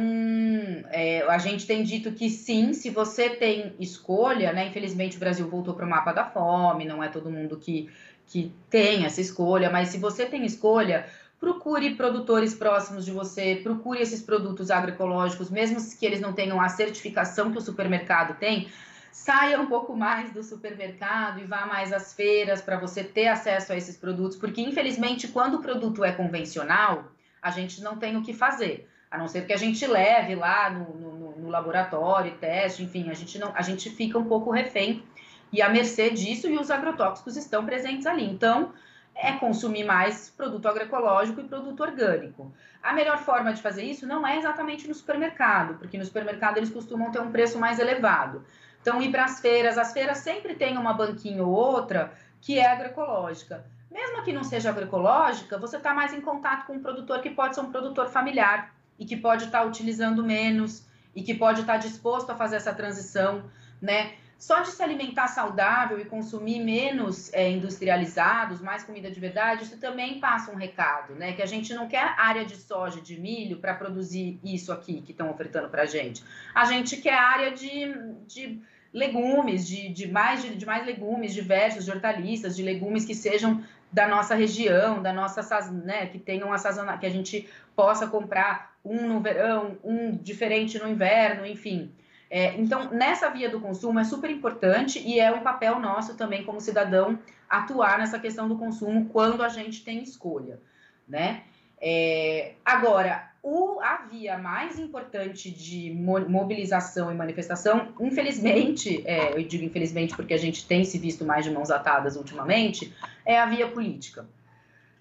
é, 0.90 1.20
a 1.28 1.36
gente 1.36 1.66
tem 1.66 1.82
dito 1.82 2.10
que 2.12 2.30
sim, 2.30 2.72
se 2.72 2.88
você 2.88 3.28
tem 3.28 3.74
escolha, 3.78 4.54
né? 4.54 4.68
Infelizmente 4.68 5.18
o 5.18 5.20
Brasil 5.20 5.46
voltou 5.46 5.74
para 5.74 5.84
o 5.84 5.88
mapa 5.88 6.14
da 6.14 6.24
fome, 6.24 6.86
não 6.86 7.04
é 7.04 7.10
todo 7.10 7.30
mundo 7.30 7.58
que, 7.58 7.90
que 8.26 8.50
tem 8.70 9.04
essa 9.04 9.20
escolha, 9.20 9.68
mas 9.68 9.90
se 9.90 9.98
você 9.98 10.24
tem 10.24 10.46
escolha, 10.46 11.06
procure 11.38 11.94
produtores 11.94 12.54
próximos 12.54 13.04
de 13.04 13.10
você, 13.10 13.60
procure 13.62 14.00
esses 14.00 14.22
produtos 14.22 14.70
agroecológicos, 14.70 15.50
mesmo 15.50 15.76
que 15.98 16.06
eles 16.06 16.22
não 16.22 16.32
tenham 16.32 16.58
a 16.58 16.70
certificação 16.70 17.52
que 17.52 17.58
o 17.58 17.60
supermercado 17.60 18.38
tem, 18.38 18.70
saia 19.12 19.60
um 19.60 19.66
pouco 19.66 19.94
mais 19.94 20.32
do 20.32 20.42
supermercado 20.42 21.38
e 21.38 21.44
vá 21.44 21.66
mais 21.66 21.92
às 21.92 22.14
feiras 22.14 22.62
para 22.62 22.78
você 22.78 23.04
ter 23.04 23.28
acesso 23.28 23.74
a 23.74 23.76
esses 23.76 23.94
produtos, 23.94 24.38
porque 24.38 24.62
infelizmente 24.62 25.28
quando 25.28 25.56
o 25.56 25.60
produto 25.60 26.02
é 26.02 26.12
convencional, 26.12 27.12
a 27.42 27.50
gente 27.50 27.82
não 27.82 27.98
tem 27.98 28.16
o 28.16 28.22
que 28.22 28.32
fazer 28.32 28.88
a 29.14 29.18
não 29.18 29.28
ser 29.28 29.46
que 29.46 29.52
a 29.52 29.56
gente 29.56 29.86
leve 29.86 30.34
lá 30.34 30.68
no, 30.68 30.92
no, 30.92 31.36
no 31.38 31.48
laboratório, 31.48 32.36
teste, 32.36 32.82
enfim, 32.82 33.10
a 33.10 33.14
gente, 33.14 33.38
não, 33.38 33.52
a 33.54 33.62
gente 33.62 33.88
fica 33.88 34.18
um 34.18 34.24
pouco 34.24 34.50
refém 34.50 35.04
e 35.52 35.62
à 35.62 35.68
mercê 35.68 36.10
disso 36.10 36.48
e 36.48 36.58
os 36.58 36.68
agrotóxicos 36.68 37.36
estão 37.36 37.64
presentes 37.64 38.06
ali. 38.06 38.28
Então, 38.28 38.72
é 39.14 39.30
consumir 39.34 39.84
mais 39.84 40.30
produto 40.30 40.66
agroecológico 40.66 41.40
e 41.40 41.44
produto 41.44 41.80
orgânico. 41.80 42.52
A 42.82 42.92
melhor 42.92 43.18
forma 43.18 43.54
de 43.54 43.62
fazer 43.62 43.84
isso 43.84 44.04
não 44.04 44.26
é 44.26 44.36
exatamente 44.36 44.88
no 44.88 44.94
supermercado, 44.94 45.78
porque 45.78 45.96
no 45.96 46.04
supermercado 46.04 46.56
eles 46.56 46.70
costumam 46.70 47.12
ter 47.12 47.20
um 47.20 47.30
preço 47.30 47.56
mais 47.56 47.78
elevado. 47.78 48.44
Então, 48.82 49.00
ir 49.00 49.12
para 49.12 49.26
as 49.26 49.38
feiras, 49.38 49.78
as 49.78 49.92
feiras 49.92 50.18
sempre 50.18 50.56
tem 50.56 50.76
uma 50.76 50.92
banquinha 50.92 51.44
ou 51.44 51.52
outra 51.52 52.12
que 52.40 52.58
é 52.58 52.66
agroecológica. 52.66 53.64
Mesmo 53.88 54.24
que 54.24 54.32
não 54.32 54.42
seja 54.42 54.70
agroecológica, 54.70 55.56
você 55.56 55.76
está 55.76 55.94
mais 55.94 56.12
em 56.12 56.20
contato 56.20 56.66
com 56.66 56.72
um 56.72 56.82
produtor 56.82 57.20
que 57.20 57.30
pode 57.30 57.54
ser 57.54 57.60
um 57.60 57.70
produtor 57.70 58.08
familiar 58.08 58.74
e 58.98 59.04
que 59.04 59.16
pode 59.16 59.44
estar 59.44 59.60
tá 59.60 59.66
utilizando 59.66 60.24
menos 60.24 60.84
e 61.14 61.22
que 61.22 61.34
pode 61.34 61.60
estar 61.60 61.74
tá 61.74 61.78
disposto 61.78 62.30
a 62.30 62.34
fazer 62.34 62.56
essa 62.56 62.72
transição, 62.72 63.44
né? 63.80 64.14
Só 64.38 64.60
de 64.60 64.68
se 64.68 64.82
alimentar 64.82 65.28
saudável 65.28 65.98
e 65.98 66.04
consumir 66.04 66.60
menos 66.60 67.32
é, 67.32 67.50
industrializados, 67.50 68.60
mais 68.60 68.82
comida 68.82 69.10
de 69.10 69.18
verdade, 69.18 69.64
isso 69.64 69.78
também 69.78 70.20
passa 70.20 70.50
um 70.50 70.56
recado, 70.56 71.14
né? 71.14 71.32
Que 71.32 71.40
a 71.40 71.46
gente 71.46 71.72
não 71.72 71.88
quer 71.88 72.14
área 72.18 72.44
de 72.44 72.56
soja, 72.56 73.00
de 73.00 73.18
milho 73.18 73.58
para 73.58 73.74
produzir 73.74 74.38
isso 74.44 74.72
aqui 74.72 75.00
que 75.00 75.12
estão 75.12 75.30
ofertando 75.30 75.68
para 75.68 75.82
a 75.82 75.86
gente. 75.86 76.22
A 76.54 76.64
gente 76.64 76.96
quer 76.98 77.14
área 77.14 77.52
de, 77.52 77.94
de 78.26 78.60
legumes, 78.92 79.66
de, 79.66 79.88
de, 79.88 80.06
mais, 80.08 80.42
de, 80.42 80.54
de 80.54 80.66
mais 80.66 80.84
legumes 80.84 81.32
diversos, 81.32 81.84
de 81.84 81.90
hortaliças, 81.90 82.54
de 82.54 82.62
legumes 82.62 83.04
que 83.04 83.14
sejam 83.14 83.62
da 83.94 84.08
nossa 84.08 84.34
região, 84.34 85.00
da 85.00 85.12
nossa, 85.12 85.70
né, 85.70 86.06
que 86.06 86.18
tenham 86.18 86.52
a 86.52 86.98
que 86.98 87.06
a 87.06 87.10
gente 87.10 87.48
possa 87.76 88.08
comprar 88.08 88.74
um 88.84 89.06
no 89.06 89.20
verão, 89.20 89.78
um 89.84 90.10
diferente 90.10 90.80
no 90.80 90.88
inverno, 90.88 91.46
enfim. 91.46 91.92
É, 92.28 92.56
então, 92.56 92.90
nessa 92.90 93.30
via 93.30 93.48
do 93.48 93.60
consumo 93.60 94.00
é 94.00 94.04
super 94.04 94.28
importante 94.28 94.98
e 94.98 95.20
é 95.20 95.30
um 95.30 95.42
papel 95.42 95.78
nosso 95.78 96.16
também 96.16 96.42
como 96.42 96.60
cidadão 96.60 97.16
atuar 97.48 97.98
nessa 97.98 98.18
questão 98.18 98.48
do 98.48 98.58
consumo 98.58 99.08
quando 99.10 99.44
a 99.44 99.48
gente 99.48 99.84
tem 99.84 100.02
escolha, 100.02 100.58
né? 101.06 101.44
É, 101.80 102.54
agora, 102.64 103.30
o, 103.44 103.78
a 103.82 104.06
via 104.10 104.38
mais 104.38 104.78
importante 104.78 105.50
de 105.50 105.92
mobilização 105.92 107.12
e 107.12 107.14
manifestação, 107.14 107.88
infelizmente, 108.00 109.06
é, 109.06 109.38
eu 109.38 109.46
digo 109.46 109.62
infelizmente 109.62 110.16
porque 110.16 110.32
a 110.32 110.38
gente 110.38 110.66
tem 110.66 110.82
se 110.82 110.98
visto 110.98 111.26
mais 111.26 111.44
de 111.44 111.50
mãos 111.50 111.70
atadas 111.70 112.16
ultimamente, 112.16 112.90
é 113.22 113.38
a 113.38 113.44
via 113.44 113.68
política. 113.68 114.26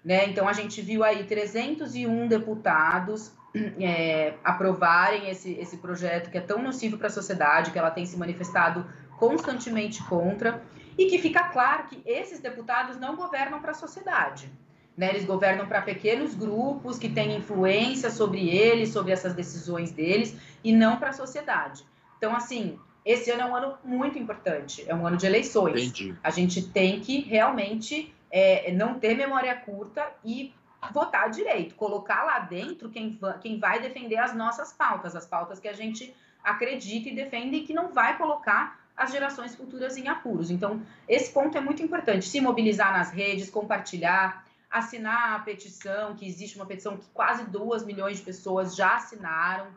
Né? 0.04 0.28
Então, 0.28 0.46
a 0.46 0.52
gente 0.52 0.82
viu 0.82 1.02
aí 1.02 1.24
301 1.24 2.28
deputados 2.28 3.32
é, 3.80 4.34
aprovarem 4.44 5.30
esse, 5.30 5.52
esse 5.52 5.78
projeto 5.78 6.30
que 6.30 6.36
é 6.36 6.42
tão 6.42 6.62
nocivo 6.62 6.98
para 6.98 7.06
a 7.06 7.10
sociedade, 7.10 7.70
que 7.70 7.78
ela 7.78 7.90
tem 7.90 8.04
se 8.04 8.18
manifestado 8.18 8.84
constantemente 9.18 10.04
contra, 10.04 10.62
e 10.98 11.06
que 11.06 11.18
fica 11.18 11.44
claro 11.44 11.84
que 11.84 12.02
esses 12.04 12.40
deputados 12.40 13.00
não 13.00 13.16
governam 13.16 13.62
para 13.62 13.70
a 13.70 13.74
sociedade. 13.74 14.52
Né? 14.96 15.10
Eles 15.10 15.24
governam 15.24 15.66
para 15.66 15.82
pequenos 15.82 16.34
grupos 16.34 16.98
que 16.98 17.08
têm 17.08 17.36
influência 17.36 18.10
sobre 18.10 18.48
eles, 18.48 18.90
sobre 18.90 19.12
essas 19.12 19.34
decisões 19.34 19.90
deles, 19.90 20.36
e 20.62 20.72
não 20.72 20.96
para 20.96 21.10
a 21.10 21.12
sociedade. 21.12 21.84
Então, 22.16 22.34
assim, 22.34 22.78
esse 23.04 23.30
ano 23.30 23.42
é 23.42 23.46
um 23.46 23.56
ano 23.56 23.78
muito 23.84 24.18
importante, 24.18 24.84
é 24.86 24.94
um 24.94 25.06
ano 25.06 25.16
de 25.16 25.26
eleições. 25.26 25.82
Entendi. 25.82 26.14
A 26.22 26.30
gente 26.30 26.62
tem 26.68 27.00
que 27.00 27.20
realmente 27.20 28.14
é, 28.30 28.72
não 28.72 28.98
ter 28.98 29.14
memória 29.14 29.54
curta 29.54 30.06
e 30.24 30.54
votar 30.92 31.30
direito, 31.30 31.74
colocar 31.74 32.24
lá 32.24 32.38
dentro 32.40 32.90
quem, 32.90 33.18
quem 33.40 33.58
vai 33.58 33.80
defender 33.80 34.16
as 34.16 34.34
nossas 34.34 34.72
pautas, 34.72 35.16
as 35.16 35.26
pautas 35.26 35.58
que 35.58 35.68
a 35.68 35.72
gente 35.72 36.14
acredita 36.42 37.08
e 37.08 37.14
defende 37.14 37.56
e 37.56 37.62
que 37.62 37.72
não 37.72 37.92
vai 37.92 38.16
colocar 38.18 38.78
as 38.96 39.10
gerações 39.10 39.54
futuras 39.54 39.96
em 39.96 40.08
apuros. 40.08 40.50
Então, 40.50 40.82
esse 41.08 41.32
ponto 41.32 41.56
é 41.56 41.60
muito 41.60 41.82
importante, 41.82 42.28
se 42.28 42.40
mobilizar 42.40 42.92
nas 42.92 43.10
redes, 43.10 43.50
compartilhar, 43.50 44.43
assinar 44.74 45.36
a 45.36 45.38
petição, 45.38 46.16
que 46.16 46.26
existe 46.26 46.56
uma 46.56 46.66
petição 46.66 46.96
que 46.96 47.06
quase 47.14 47.46
2 47.46 47.84
milhões 47.84 48.18
de 48.18 48.24
pessoas 48.24 48.74
já 48.74 48.96
assinaram 48.96 49.68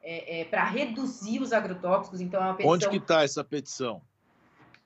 é, 0.00 0.40
é, 0.40 0.44
para 0.44 0.62
reduzir 0.64 1.42
os 1.42 1.52
agrotóxicos. 1.52 2.20
Então, 2.20 2.40
é 2.40 2.44
uma 2.44 2.54
petição... 2.54 2.72
Onde 2.72 2.88
que 2.88 2.98
está 2.98 3.24
essa 3.24 3.42
petição? 3.42 4.00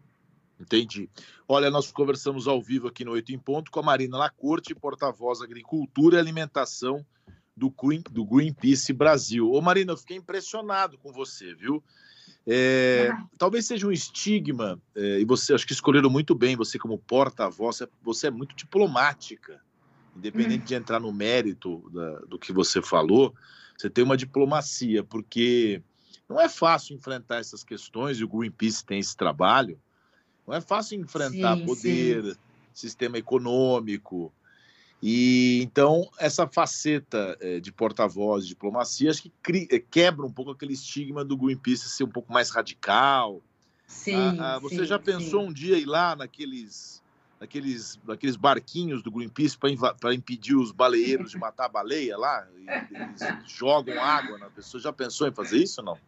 Entendi. 0.65 1.11
Olha, 1.47 1.71
nós 1.71 1.93
conversamos 1.93 2.49
ao 2.49 2.61
vivo 2.61 2.89
aqui 2.89 3.05
no 3.05 3.13
Oito 3.13 3.33
em 3.33 3.39
Ponto 3.39 3.71
com 3.71 3.81
a 3.81 3.83
Marina 3.83 4.17
Lacorte, 4.17 4.75
porta-voz 4.75 5.43
Agricultura 5.43 6.17
e 6.17 6.19
Alimentação 6.19 7.05
do, 7.55 7.71
Green, 7.71 8.03
do 8.11 8.25
Greenpeace 8.25 8.93
Brasil. 8.95 9.53
Ô 9.53 9.61
Marina, 9.61 9.93
eu 9.93 9.97
fiquei 9.97 10.17
impressionado 10.17 10.97
com 10.97 11.13
você, 11.13 11.55
viu? 11.55 11.85
É, 12.47 13.11
ah. 13.13 13.27
Talvez 13.37 13.67
seja 13.67 13.87
um 13.87 13.93
estigma, 13.93 14.81
é, 14.95 15.21
e 15.21 15.25
você 15.25 15.53
acho 15.55 15.67
que 15.67 15.73
escolheram 15.73 16.09
muito 16.09 16.35
bem 16.35 16.57
você 16.57 16.79
como 16.79 16.99
porta-voz, 16.99 17.83
você 18.03 18.29
é 18.29 18.31
muito 18.31 18.57
diplomática, 18.57 19.61
independente 20.17 20.63
hum. 20.63 20.67
de 20.67 20.75
entrar 20.75 20.99
no 20.99 21.13
mérito 21.13 21.91
da, 21.93 22.21
do 22.21 22.39
que 22.39 22.53
você 22.53 22.81
falou, 22.81 23.35
você 23.77 23.91
tem 23.91 24.03
uma 24.03 24.17
diplomacia, 24.17 25.05
porque 25.05 25.83
não 26.29 26.41
é 26.41 26.49
fácil 26.49 26.97
enfrentar 26.97 27.37
essas 27.37 27.63
questões, 27.63 28.19
e 28.19 28.25
o 28.25 28.29
Greenpeace 28.29 28.85
tem 28.85 28.99
esse 28.99 29.17
trabalho, 29.17 29.79
não 30.47 30.55
é 30.55 30.61
fácil 30.61 31.01
enfrentar 31.01 31.57
sim, 31.57 31.65
poder, 31.65 32.25
sim. 32.25 32.39
sistema 32.73 33.19
econômico. 33.19 34.33
E 35.03 35.61
então 35.63 36.09
essa 36.19 36.47
faceta 36.47 37.37
é, 37.41 37.61
de 37.61 37.71
porta-voz, 37.71 38.45
de 38.45 38.51
diplomacia, 38.51 39.11
acho 39.11 39.23
que 39.23 39.33
cria, 39.43 39.67
é, 39.71 39.79
quebra 39.79 40.25
um 40.25 40.33
pouco 40.33 40.51
aquele 40.51 40.73
estigma 40.73 41.25
do 41.25 41.37
Greenpeace 41.37 41.91
ser 41.91 42.05
um 42.05 42.11
pouco 42.11 42.33
mais 42.33 42.51
radical. 42.51 43.43
Sim. 43.87 44.15
Ah, 44.15 44.55
ah, 44.55 44.59
você 44.59 44.79
sim, 44.79 44.85
já 44.87 44.99
pensou 44.99 45.43
um 45.43 45.53
dia 45.53 45.77
ir 45.79 45.85
lá 45.85 46.17
naqueles 46.17 47.03
naqueles, 47.45 48.01
naqueles 48.05 48.37
barquinhos 48.37 49.03
do 49.03 49.11
Greenpeace 49.11 49.59
para 50.01 50.15
impedir 50.15 50.57
os 50.57 50.73
baleeiros 50.73 51.31
de 51.33 51.39
matar 51.39 51.67
a 51.67 51.69
baleia 51.69 52.17
lá? 52.17 52.47
eles 52.57 53.21
jogam 53.47 54.03
água 54.03 54.39
na 54.39 54.49
pessoa. 54.49 54.81
Já 54.83 54.93
pensou 54.93 55.29
em 55.29 55.33
fazer 55.33 55.59
isso 55.59 55.81
ou 55.81 55.85
não? 55.85 55.99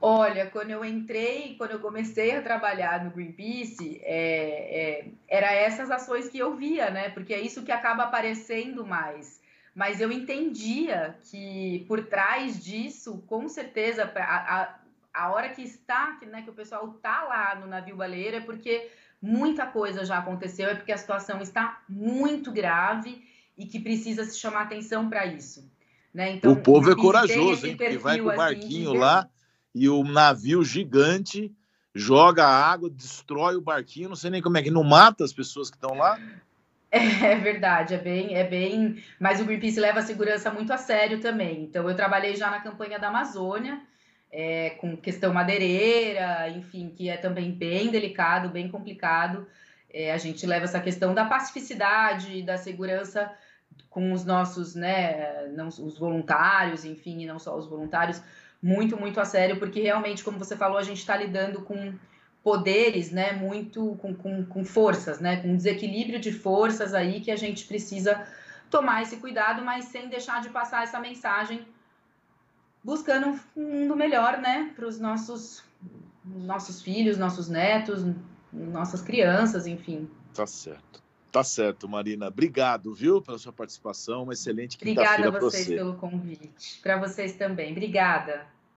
Olha, 0.00 0.46
quando 0.46 0.70
eu 0.70 0.84
entrei, 0.84 1.54
quando 1.56 1.72
eu 1.72 1.80
comecei 1.80 2.36
a 2.36 2.42
trabalhar 2.42 3.04
no 3.04 3.10
Greenpeace, 3.10 4.00
é, 4.02 4.80
é, 4.80 5.08
era 5.26 5.52
essas 5.52 5.90
ações 5.90 6.28
que 6.28 6.38
eu 6.38 6.54
via, 6.54 6.90
né? 6.90 7.08
Porque 7.10 7.32
é 7.32 7.40
isso 7.40 7.62
que 7.62 7.72
acaba 7.72 8.04
aparecendo 8.04 8.86
mais. 8.86 9.40
Mas 9.74 10.00
eu 10.00 10.10
entendia 10.10 11.16
que 11.30 11.84
por 11.88 12.04
trás 12.04 12.62
disso, 12.62 13.22
com 13.26 13.48
certeza, 13.48 14.10
a, 14.16 14.60
a, 14.60 14.78
a 15.14 15.30
hora 15.32 15.48
que 15.50 15.62
está, 15.62 16.16
que, 16.16 16.26
né, 16.26 16.42
que 16.42 16.50
o 16.50 16.54
pessoal 16.54 16.92
está 16.96 17.22
lá 17.24 17.54
no 17.54 17.66
navio 17.66 17.96
baleiro, 17.96 18.36
é 18.36 18.40
porque 18.40 18.90
muita 19.20 19.66
coisa 19.66 20.04
já 20.04 20.18
aconteceu, 20.18 20.68
é 20.68 20.74
porque 20.74 20.92
a 20.92 20.98
situação 20.98 21.40
está 21.40 21.80
muito 21.88 22.52
grave 22.52 23.24
e 23.56 23.66
que 23.66 23.80
precisa 23.80 24.24
se 24.24 24.38
chamar 24.38 24.62
atenção 24.62 25.08
para 25.08 25.26
isso. 25.26 25.70
Né? 26.12 26.32
Então, 26.32 26.52
o 26.52 26.56
povo 26.56 26.90
é 26.90 26.96
corajoso, 26.96 27.66
hein? 27.66 27.76
Porque 27.76 27.98
vai 27.98 28.18
com 28.18 28.26
o 28.26 28.30
assim, 28.30 28.36
barquinho 28.36 28.90
assim, 28.90 28.98
lá 28.98 29.30
e 29.78 29.88
o 29.88 30.02
navio 30.02 30.64
gigante 30.64 31.54
joga 31.94 32.46
água, 32.46 32.90
destrói 32.90 33.56
o 33.56 33.60
barquinho, 33.60 34.08
não 34.08 34.16
sei 34.16 34.30
nem 34.30 34.42
como 34.42 34.58
é 34.58 34.62
que 34.62 34.70
não 34.70 34.82
mata 34.82 35.24
as 35.24 35.32
pessoas 35.32 35.70
que 35.70 35.76
estão 35.76 35.96
lá. 35.96 36.18
É 36.90 37.34
verdade, 37.36 37.92
é 37.92 37.98
bem, 37.98 38.34
é 38.34 38.44
bem. 38.44 39.02
Mas 39.20 39.40
o 39.40 39.44
Greenpeace 39.44 39.78
leva 39.78 39.98
a 39.98 40.02
segurança 40.02 40.50
muito 40.50 40.72
a 40.72 40.78
sério 40.78 41.20
também. 41.20 41.62
Então, 41.62 41.86
eu 41.86 41.94
trabalhei 41.94 42.34
já 42.34 42.50
na 42.50 42.60
campanha 42.60 42.98
da 42.98 43.08
Amazônia, 43.08 43.78
é, 44.32 44.70
com 44.70 44.96
questão 44.96 45.32
madeireira, 45.32 46.48
enfim, 46.48 46.88
que 46.88 47.10
é 47.10 47.18
também 47.18 47.52
bem 47.52 47.90
delicado, 47.90 48.48
bem 48.48 48.70
complicado. 48.70 49.46
É, 49.90 50.12
a 50.12 50.16
gente 50.16 50.46
leva 50.46 50.64
essa 50.64 50.80
questão 50.80 51.12
da 51.12 51.26
pacificidade, 51.26 52.42
da 52.42 52.56
segurança 52.56 53.30
com 53.90 54.12
os 54.12 54.24
nossos, 54.24 54.74
né, 54.74 55.48
não, 55.48 55.68
os 55.68 55.98
voluntários, 55.98 56.84
enfim, 56.84 57.22
e 57.22 57.26
não 57.26 57.38
só 57.38 57.56
os 57.56 57.66
voluntários, 57.66 58.22
muito, 58.62 58.98
muito 58.98 59.20
a 59.20 59.24
sério, 59.24 59.58
porque 59.58 59.80
realmente, 59.80 60.24
como 60.24 60.38
você 60.38 60.56
falou, 60.56 60.78
a 60.78 60.82
gente 60.82 60.98
está 60.98 61.16
lidando 61.16 61.62
com 61.62 61.94
poderes, 62.42 63.10
né, 63.10 63.32
muito 63.32 63.96
com, 64.00 64.14
com, 64.14 64.44
com 64.44 64.64
forças, 64.64 65.20
né, 65.20 65.36
com 65.42 65.56
desequilíbrio 65.56 66.18
de 66.18 66.32
forças 66.32 66.94
aí 66.94 67.20
que 67.20 67.30
a 67.30 67.36
gente 67.36 67.66
precisa 67.66 68.26
tomar 68.70 69.02
esse 69.02 69.16
cuidado, 69.16 69.64
mas 69.64 69.86
sem 69.86 70.08
deixar 70.08 70.40
de 70.40 70.48
passar 70.48 70.82
essa 70.82 71.00
mensagem, 71.00 71.66
buscando 72.82 73.38
um 73.56 73.62
mundo 73.62 73.96
melhor, 73.96 74.38
né, 74.38 74.72
para 74.74 74.86
os 74.86 74.98
nossos 74.98 75.62
nossos 76.24 76.82
filhos, 76.82 77.16
nossos 77.16 77.48
netos, 77.48 78.04
nossas 78.52 79.00
crianças, 79.00 79.66
enfim. 79.66 80.10
Tá 80.34 80.46
certo. 80.46 81.02
Tá 81.30 81.44
certo, 81.44 81.88
Marina. 81.88 82.28
Obrigado, 82.28 82.94
viu, 82.94 83.20
pela 83.20 83.38
sua 83.38 83.52
participação. 83.52 84.22
Uma 84.22 84.32
excelente 84.32 84.78
quinta-feira 84.78 85.30
para 85.30 85.40
você. 85.40 85.46
Obrigada 85.46 85.46
a 85.46 85.50
vocês 85.50 85.66
pelo 85.68 85.94
convite. 85.94 86.80
Para 86.82 86.96
vocês 86.98 87.36
também. 87.36 87.72
Obrigada. 87.72 88.46